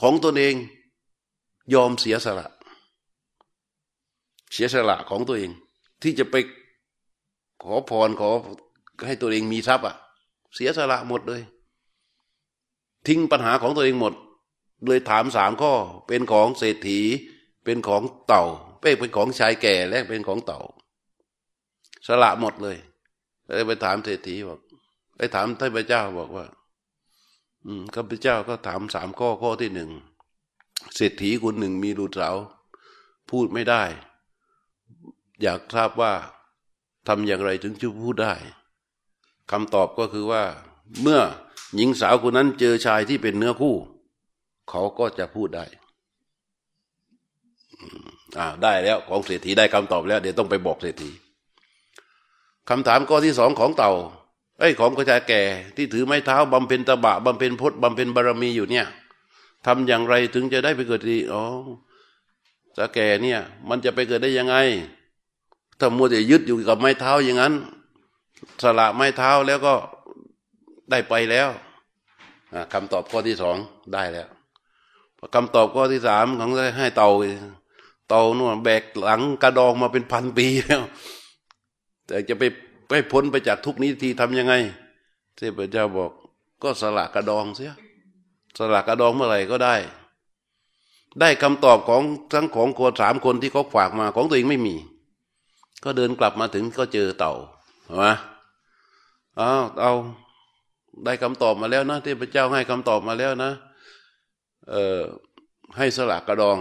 [0.01, 0.55] ของตนเอง
[1.75, 2.49] ยอมเสียสละ
[4.53, 5.51] เสียสละของตัวเอง
[6.03, 6.37] ที่จะไป
[7.63, 8.31] ขอพรขอ
[9.07, 9.97] ให้ตัวเองมีทรัพย์อะ
[10.55, 11.43] เสียสละหมดเลย
[13.07, 14.15] ทิ้งปัญหาของตัวเองหมด
[14.87, 15.73] เลยถามสามข้อ
[16.07, 17.01] เป็นของเศรษฐี
[17.65, 18.45] เป็นของเต่า
[18.81, 20.61] เป็นของชายแก่และเป็นของเต่า
[22.07, 22.77] สละหมดเลย
[23.45, 24.61] เลยไปถามเศรษฐีบอก
[25.17, 26.47] ไปถามท่านพระเจ้าบอกว่า
[27.65, 29.91] อืมข้าพเจ้าก็ถามสามข้อข้อที่หนึ่ง
[30.95, 32.37] เศรษฐีคนหนึ่งมีลูกสาว
[33.31, 33.83] พูดไม่ได้
[35.43, 36.13] อยากทราบว่า
[37.09, 38.35] ทำอย่างไรถึงจะพูดได้
[39.51, 40.45] คำตอบก็คือว่า
[41.03, 41.21] เมื่อ
[41.77, 43.77] หญิงสาวคนนั้นเจอชายที่เป็นเนื้อคู่
[44.71, 45.65] เขาก็จะพูดได้
[48.39, 51.11] อ่า ได้แล้วของเศรษฐีได้คำตอบแล้ว เดี๋ยวต้องไปบอกเศรษฐี
[52.69, 53.93] คำถามข้อที่สองของเต่า
[54.61, 55.43] ไอ้ของกระจายแก่
[55.77, 58.87] ที่ถือไม้เท้าบำเพ็ญตบะบำเพ็ญพจน์บำเพ็ญบารมีอยู่เนี่ย
[59.67, 61.43] ทำอย่างไรถึงจะได้ไปเกิดดีอ๋อ
[62.77, 64.57] ตาแก่เนี่ย มันจะไปเกิดได้ยังไง
[65.79, 67.55] ถ้ามัวแต่ยึดอยู่กับไม้เท้าอย่างนั้น
[68.63, 69.75] สละไม้เท้าแล้วก็
[70.91, 71.49] ได้ไปแล้ว
[72.73, 73.57] คำตอบข้อที่สอง
[73.95, 74.29] ได้แล้ว
[75.35, 77.11] คำตอบข้อที่สามของให้เต่า
[78.11, 80.83] เต่านู่นแบกหลังกระดองมาเป็นพันปีแล้ว
[82.07, 82.45] แต่จะไป
[82.89, 84.55] ไปพ้นไปจากทุกนี้ทีทำยังไง
[85.37, 86.11] เทพเจ้าบอก
[86.63, 87.73] ก็สละกระดองเสีย
[88.59, 89.75] สละกระดองเมื่อไหร่ก็ได้
[91.21, 92.03] ได้คำตอบของ
[92.33, 94.77] ทั้งของคนสามคนที่เขาฝากมาของตัวเองไม่มี
[95.85, 97.33] ก็เดินกลับมาถึงก็เจอเต่า
[97.85, 98.05] เห็นไหม
[99.41, 99.93] อ้าวเอา
[101.05, 103.51] ได้คำตอบมาแล้วนะเทพเจ้าให้คำตอบมาแล้วนะ
[104.71, 105.01] เออ
[105.77, 106.59] ให้สละกระดอง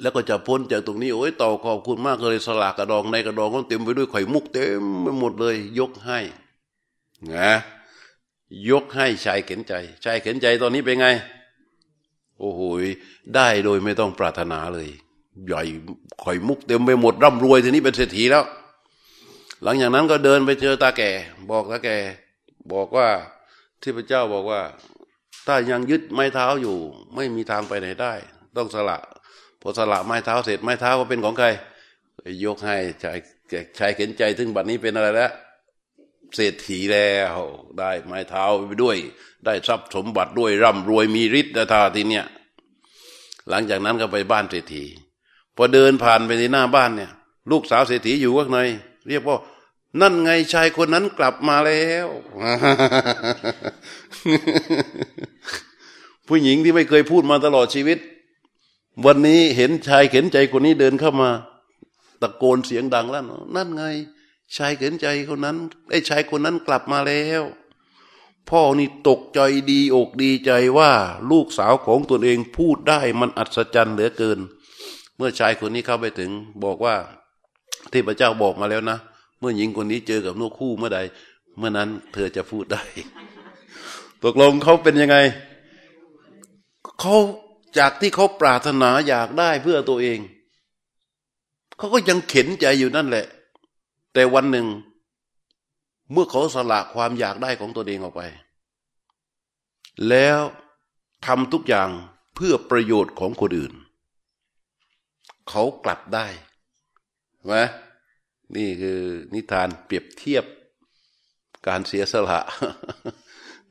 [0.00, 6.18] แล้วก็จะพ้นจากตรงนี้โอ้ยต่อขอบคุณมากเลยสละกระดองในกระดองก็เต็มไปด้วยไข่มุกเต็มไปหมดเลย ยกให้
[7.34, 7.52] นะ
[8.70, 9.72] ยกให้ชายเข็นใจ
[10.04, 11.08] ชายเข็นใจตอนนี้เป็นไง
[12.38, 12.60] โอ้โห
[13.34, 14.88] ได้โดยไม่ต้องปรารถนาเลย
[15.46, 15.62] ใหญ่
[16.20, 18.44] ไข่มุกเต็มไปหมดร่ำรวยทีนี้เป็นเศรษฐีแล้ว
[19.62, 21.10] หลังจากนั้นก็เดินไปเจอตาแก่
[21.50, 21.96] บอกตาแก่
[22.72, 23.08] บอกว่า
[23.82, 24.60] ที่พระเจ้าบอกว่า
[25.46, 26.76] ถ้ายังยึดไม้เท้าอยู่
[27.14, 28.12] ไม่มีทางไปไหนได้
[28.56, 28.98] ต้องสละ
[29.60, 31.48] พอสละไม้เท้าเสร็จไม้เท้าก็เป็นของใคร
[32.44, 33.18] ยกให้ชาย
[33.78, 35.32] ชายเข็นใจถึงบัดนี้เป็นอะไรแล้ว
[36.34, 37.36] เศรษฐีแล้ว
[37.78, 38.96] ได้ไม้เท้าไปด้วย
[39.44, 42.26] ได้ทรัพย์สมบัติด้วยร่ำรวยมีฤทธิ์นะทาทีเนี้ย
[43.48, 44.84] หลังจากนั้นก็ไปบ้านเศรษฐี
[45.56, 47.10] พอเดินผ่านไปในหน้าบ้านเนี่ย
[47.50, 48.58] ลูกสาวเศรษฐีอยู่ข้างใน
[49.08, 49.36] เรียกว่า
[50.00, 52.08] นั่นไงชายคนนั้นกลับมาแล้ว
[56.28, 57.98] ผู้หญิงที่ไม่เคยพูดมาตลอดชีวิต
[59.06, 61.30] วันนี้เห็นชายเข็นใจคนนี้เดินเข้ามา
[62.20, 63.24] ตะโกนเสียงดังแล้ว
[63.56, 63.82] นั่นไง
[64.56, 65.56] ชายเข็นใจคนนั้น
[65.90, 67.42] ไอ้ชายคนนั้นกลับมาแล้ว
[68.50, 69.40] พ่อนี่ตกใจ
[69.70, 70.92] ดีอกดีใจว่า
[71.30, 74.38] ลูกสาวของตนเองพูดได้มันอัศจรรย์เหลือเกิน
[75.16, 76.30] เมื่อชายคนนี้เข้าไปถึง
[76.64, 76.94] บอกว่า
[77.92, 78.98] ที่พระเจ้าบอกมาแล้วนะ
[79.40, 81.00] เมื่อหญิงคนนี้เจอกับนกคู่เมื่อใด
[81.58, 82.82] เมื่อนั้นเธอจะพูดได้
[84.22, 85.16] ตกลงเขาเป็นยังไง
[87.00, 87.16] เขา
[87.78, 90.18] จากที่เขาปรารถนาอยากได้เพื่อตัวเอง
[91.76, 93.26] เขาก็ยังเข็นใจอยู่นั่นแหละ
[94.14, 94.66] แต่วันหนึ่ง
[96.12, 98.22] เมื่อเขาสละความอยากได้ของตัวเองออกไป
[100.08, 100.40] แล้ว
[101.26, 101.90] ทำทุกอย่าง
[102.34, 103.72] เพื่อประโยชน์ของคนอื่น
[105.48, 106.26] เขากลับได้
[107.44, 107.54] ไหม
[108.56, 109.00] นี่คือ
[109.34, 110.44] นิทานเปรียบเทียบ
[111.66, 112.40] การเสียสละ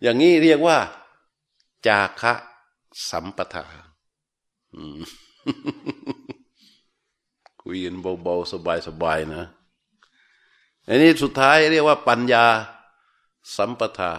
[0.02, 0.78] อย่างนี้เรียกว่า
[1.88, 2.34] จาคะ
[3.10, 3.66] สัมปทา
[7.62, 8.52] คุยกันเบาๆ
[8.88, 9.44] สบายๆนะ
[10.88, 12.46] อันนี้สุดท้ายเรียกว่าปัญญา
[13.58, 14.14] สัมปทา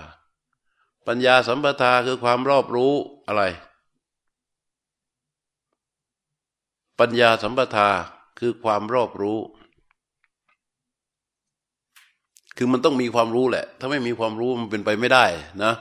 [1.07, 2.93] ปัญญาสัมปทาคือความรอบรู้
[3.27, 3.43] อะไร
[7.01, 7.89] ปัญญาสัมปทา
[8.39, 9.39] คือความรอบรู้
[12.57, 15.25] คือมันต้องมีความรู้แหละ ถ้าไม่มีความรู้มันเป็นไปไม่ได้
[15.65, 15.73] นะ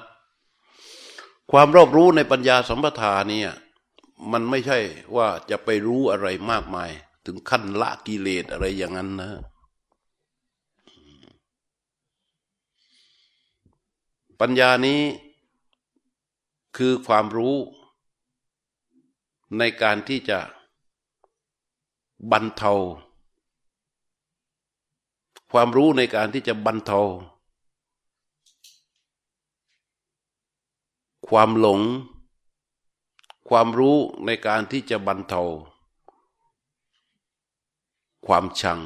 [1.51, 3.51] ความรอบรู้ในปัญญาสัมปทาเนี่ย
[4.31, 4.79] มันไม่ใช่
[5.15, 6.91] ว่าจะไปรู้อะไรมากมาย
[7.25, 9.31] ถึงขั้นละกิเลสอะไรอย่างนั้นนะ
[14.39, 15.01] ปัญญานี้
[16.77, 17.55] คือความรู้
[19.57, 20.39] ในการที่จะ
[22.31, 22.73] บรรเทา
[25.51, 26.99] ความรู้ในการที่จะบรรเทา
[31.29, 31.79] ความหลง
[33.49, 35.41] ความรู้ในการที่จะบรรเทา
[38.27, 38.79] ความชัง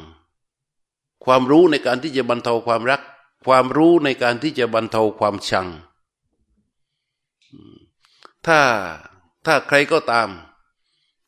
[1.26, 3.02] ความรู้ในการที่จะบรรเทาความรัก
[3.46, 5.68] ความรู้ในการที่จะบรรเทาความชัง
[8.48, 8.60] ถ้า
[9.46, 10.30] ถ้าใครก็ตาม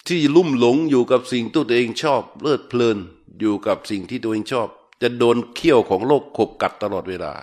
[0.08, 2.98] ที่ลุ่มหลงอยู่กับสิ่งที่ตัวเองชอบเลิดเพลิน
[3.40, 4.68] อยู่กับสิ่งที่ตัวเองชอบ
[5.02, 7.34] จะโดนเขี้ยวของโลกขบกัดตลอดเวลา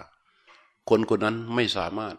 [0.88, 2.14] คนคนนั้นไม่สามารถ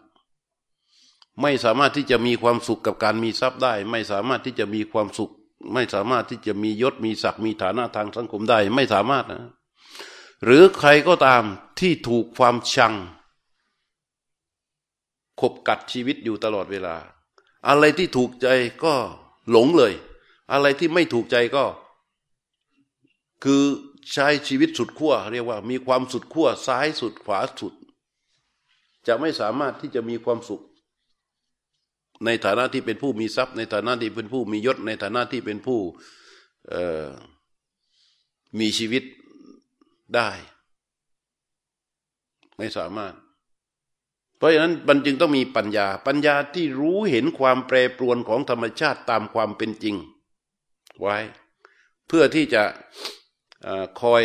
[1.40, 5.32] ไม่สามารถที่จะมีความสุขกับการมีทรัพย์ได้ ไม่สามารถที่จะมีความสุข
[5.72, 9.42] ไม่สามารถที่จะมียศมีศักดิ์มีฐานะทางสังคมได้ ไม่สามารถนะ
[10.44, 11.42] หรือใครก็ตาม
[11.80, 12.94] ที่ถูกความชัง
[15.40, 16.96] ขบกัดชีวิตอยู่ตลอดเวลา
[17.68, 18.48] อะไรที่ถูกใจ
[18.84, 18.94] ก็
[19.50, 19.92] หลงเลย
[20.52, 21.64] อะไรที่ไม่ถูกใจก็
[23.44, 23.62] คือ
[24.12, 27.74] ใช้ชีวิตสุดขั้วเรียกว่า มีความสุดขั้วซ้ายสุดขวาสุด
[29.06, 30.62] จะไม่สามารถที่จะมีความสุข
[32.24, 35.80] ในฐานะที่เป็นผู้มีทรัพย์ ในฐานะที่เป็นผู้มียศ ในฐานะที่เป็นผู้
[38.58, 39.02] มีชีวิต
[40.14, 40.30] ได้
[42.56, 43.14] ไม่สามารถ
[44.36, 49.96] เพราะฉะนั้นมันจึงต้องมีปัญญา ปัญญาที่รู้เห็นความแปรปรวนของธรรมชาติตามความเป็นจริง
[51.00, 51.16] ไว้
[52.06, 52.62] เพื่อที่จะ
[53.66, 53.68] อ
[54.00, 54.22] คอย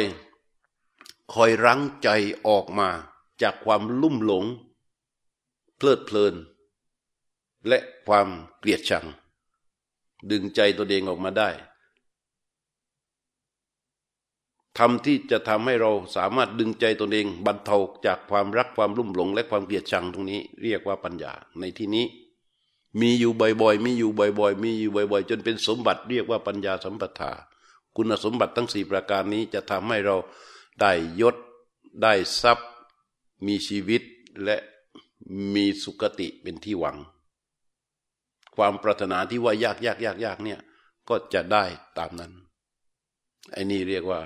[1.34, 2.10] คอยรั้งใจ
[2.48, 2.90] ออกมา
[3.42, 4.46] จากความลุ่มหลง
[5.78, 6.34] เพลิดเพลิน
[7.68, 8.28] และความ
[8.60, 9.06] เกลียดชัง
[10.32, 11.50] ดึงใจตัวเองออกมาได้
[14.78, 22.06] ทำที่จะทำให้เราสามารถดึงใจตัวเองบรรเทาจากความรักความรุ่มหลง และความเกลียดชังตรงนี้ เรียกว่าปัญญาในที่นี้
[23.00, 27.32] มีอยู่บ่อยๆ มีอยู่บ่อยๆ มีอยู่บ่อยๆ จนเป็นสมบัติเรียกว่าปัญญาสัมปทา
[27.96, 30.18] คุณสมบัติทั้งสี่ประการนี้จะทำให้เรา
[30.80, 30.92] ได้
[31.22, 31.36] ยศ
[32.02, 32.70] ได้ทรัพย์
[33.48, 34.02] มีชีวิต
[34.44, 34.58] และ
[35.54, 36.98] มีสุคติเป็นที่หวัง
[38.58, 40.60] ความปรารถนาที่ว่ายากยากยากยากเนี่ย
[41.10, 41.64] ก็จะได้
[41.98, 42.34] ตามนั้น
[43.52, 44.22] ไอ้นี่เรียกว่า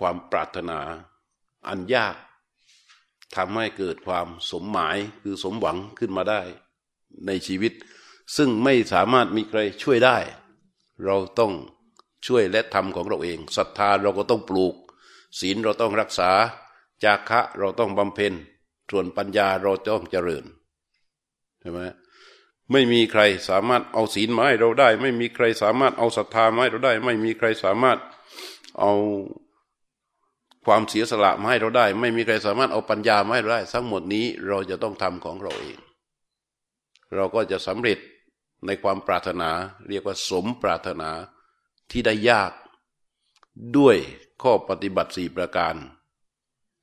[0.00, 0.78] ความปรารถนา
[1.68, 2.16] อันยาก
[3.36, 6.40] ทำให้เกิดความสมหมายคือสมหวังขึ้นมาได้
[7.26, 7.72] ในชีวิต
[8.36, 10.18] ซึ่งไม่สามารถมีใครช่วยได้
[11.04, 11.52] เราต้อง
[12.26, 14.74] ช่วยและทำของเราเองศรัทธาเราก็ต้องปลูก
[15.40, 16.30] ศีลเราต้องรักษา
[17.04, 18.32] จาคะเราต้องบำเพ็ญ
[18.90, 20.44] ส่วนปัญญาเราต้องเจริญ
[21.60, 21.80] ใช่ไหม
[22.72, 27.98] ไม่มีใครสามารถเอาศีลมาให้เราได้ ไม่มีใครสามารถเอาศรัทธามาให้เราได้ ไม่มีใครสามารถ
[28.80, 28.92] เอา
[30.66, 35.78] ความเสียสละมาให้เราได้ ไม่มีใครสามารถเอาปัญญามาให้เราได้ ทั้งหมดนี้เราจะต้องทำของเราเอง
[37.14, 37.98] เราก็จะสำเร็จ
[38.66, 39.50] ในความปรารถนา
[39.88, 41.10] เรียกว่าสมปรารถนา
[41.90, 42.52] ที่ได้ยาก
[43.76, 43.96] ด้วย
[44.42, 45.74] ข้อปฏิบัติสี่ประการ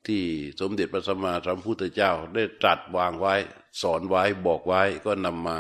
[0.07, 0.23] ที่
[0.59, 3.33] สมเด็จพระสัมมาสัมพุทธเจ้า ได้ตรัสวางไว้
[3.81, 5.57] สอนไว้บอกไว้ก็นำมา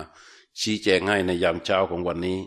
[0.61, 2.39] ชี้แจงให้ในยามเช้าของวันนี้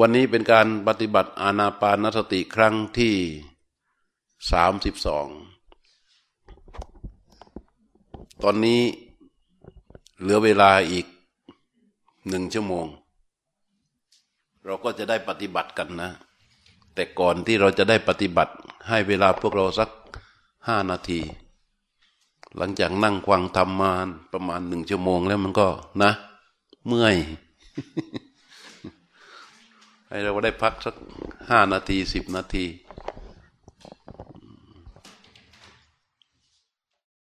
[0.00, 3.14] วันนี้เป็นการปฏิบัติอานาปานสติครั้งที่
[4.52, 5.26] สามสิบสอง
[8.42, 8.80] ตอนนี้
[10.20, 11.06] เหลือเวลาอีก
[12.28, 12.86] หนึ่งชั่วโมง
[14.64, 16.10] เราก็จะได้ปฏิบัติกันนะ
[16.94, 18.54] แต่ก่อนที่เราจะได้ปฏิบัติ
[18.88, 19.90] ให้เวลาพวกเราสัก
[20.68, 21.20] ห้านาที
[22.56, 23.92] หลังจากนั่งควังทำมา
[24.32, 25.68] ประมาณหนึ่งชั่วโมงแล้วมันก็
[26.02, 26.12] นะ
[26.86, 27.16] เมื่อย
[30.08, 30.94] ให้เราได้พักสัก
[31.50, 32.64] ห้านาทีสิบนาที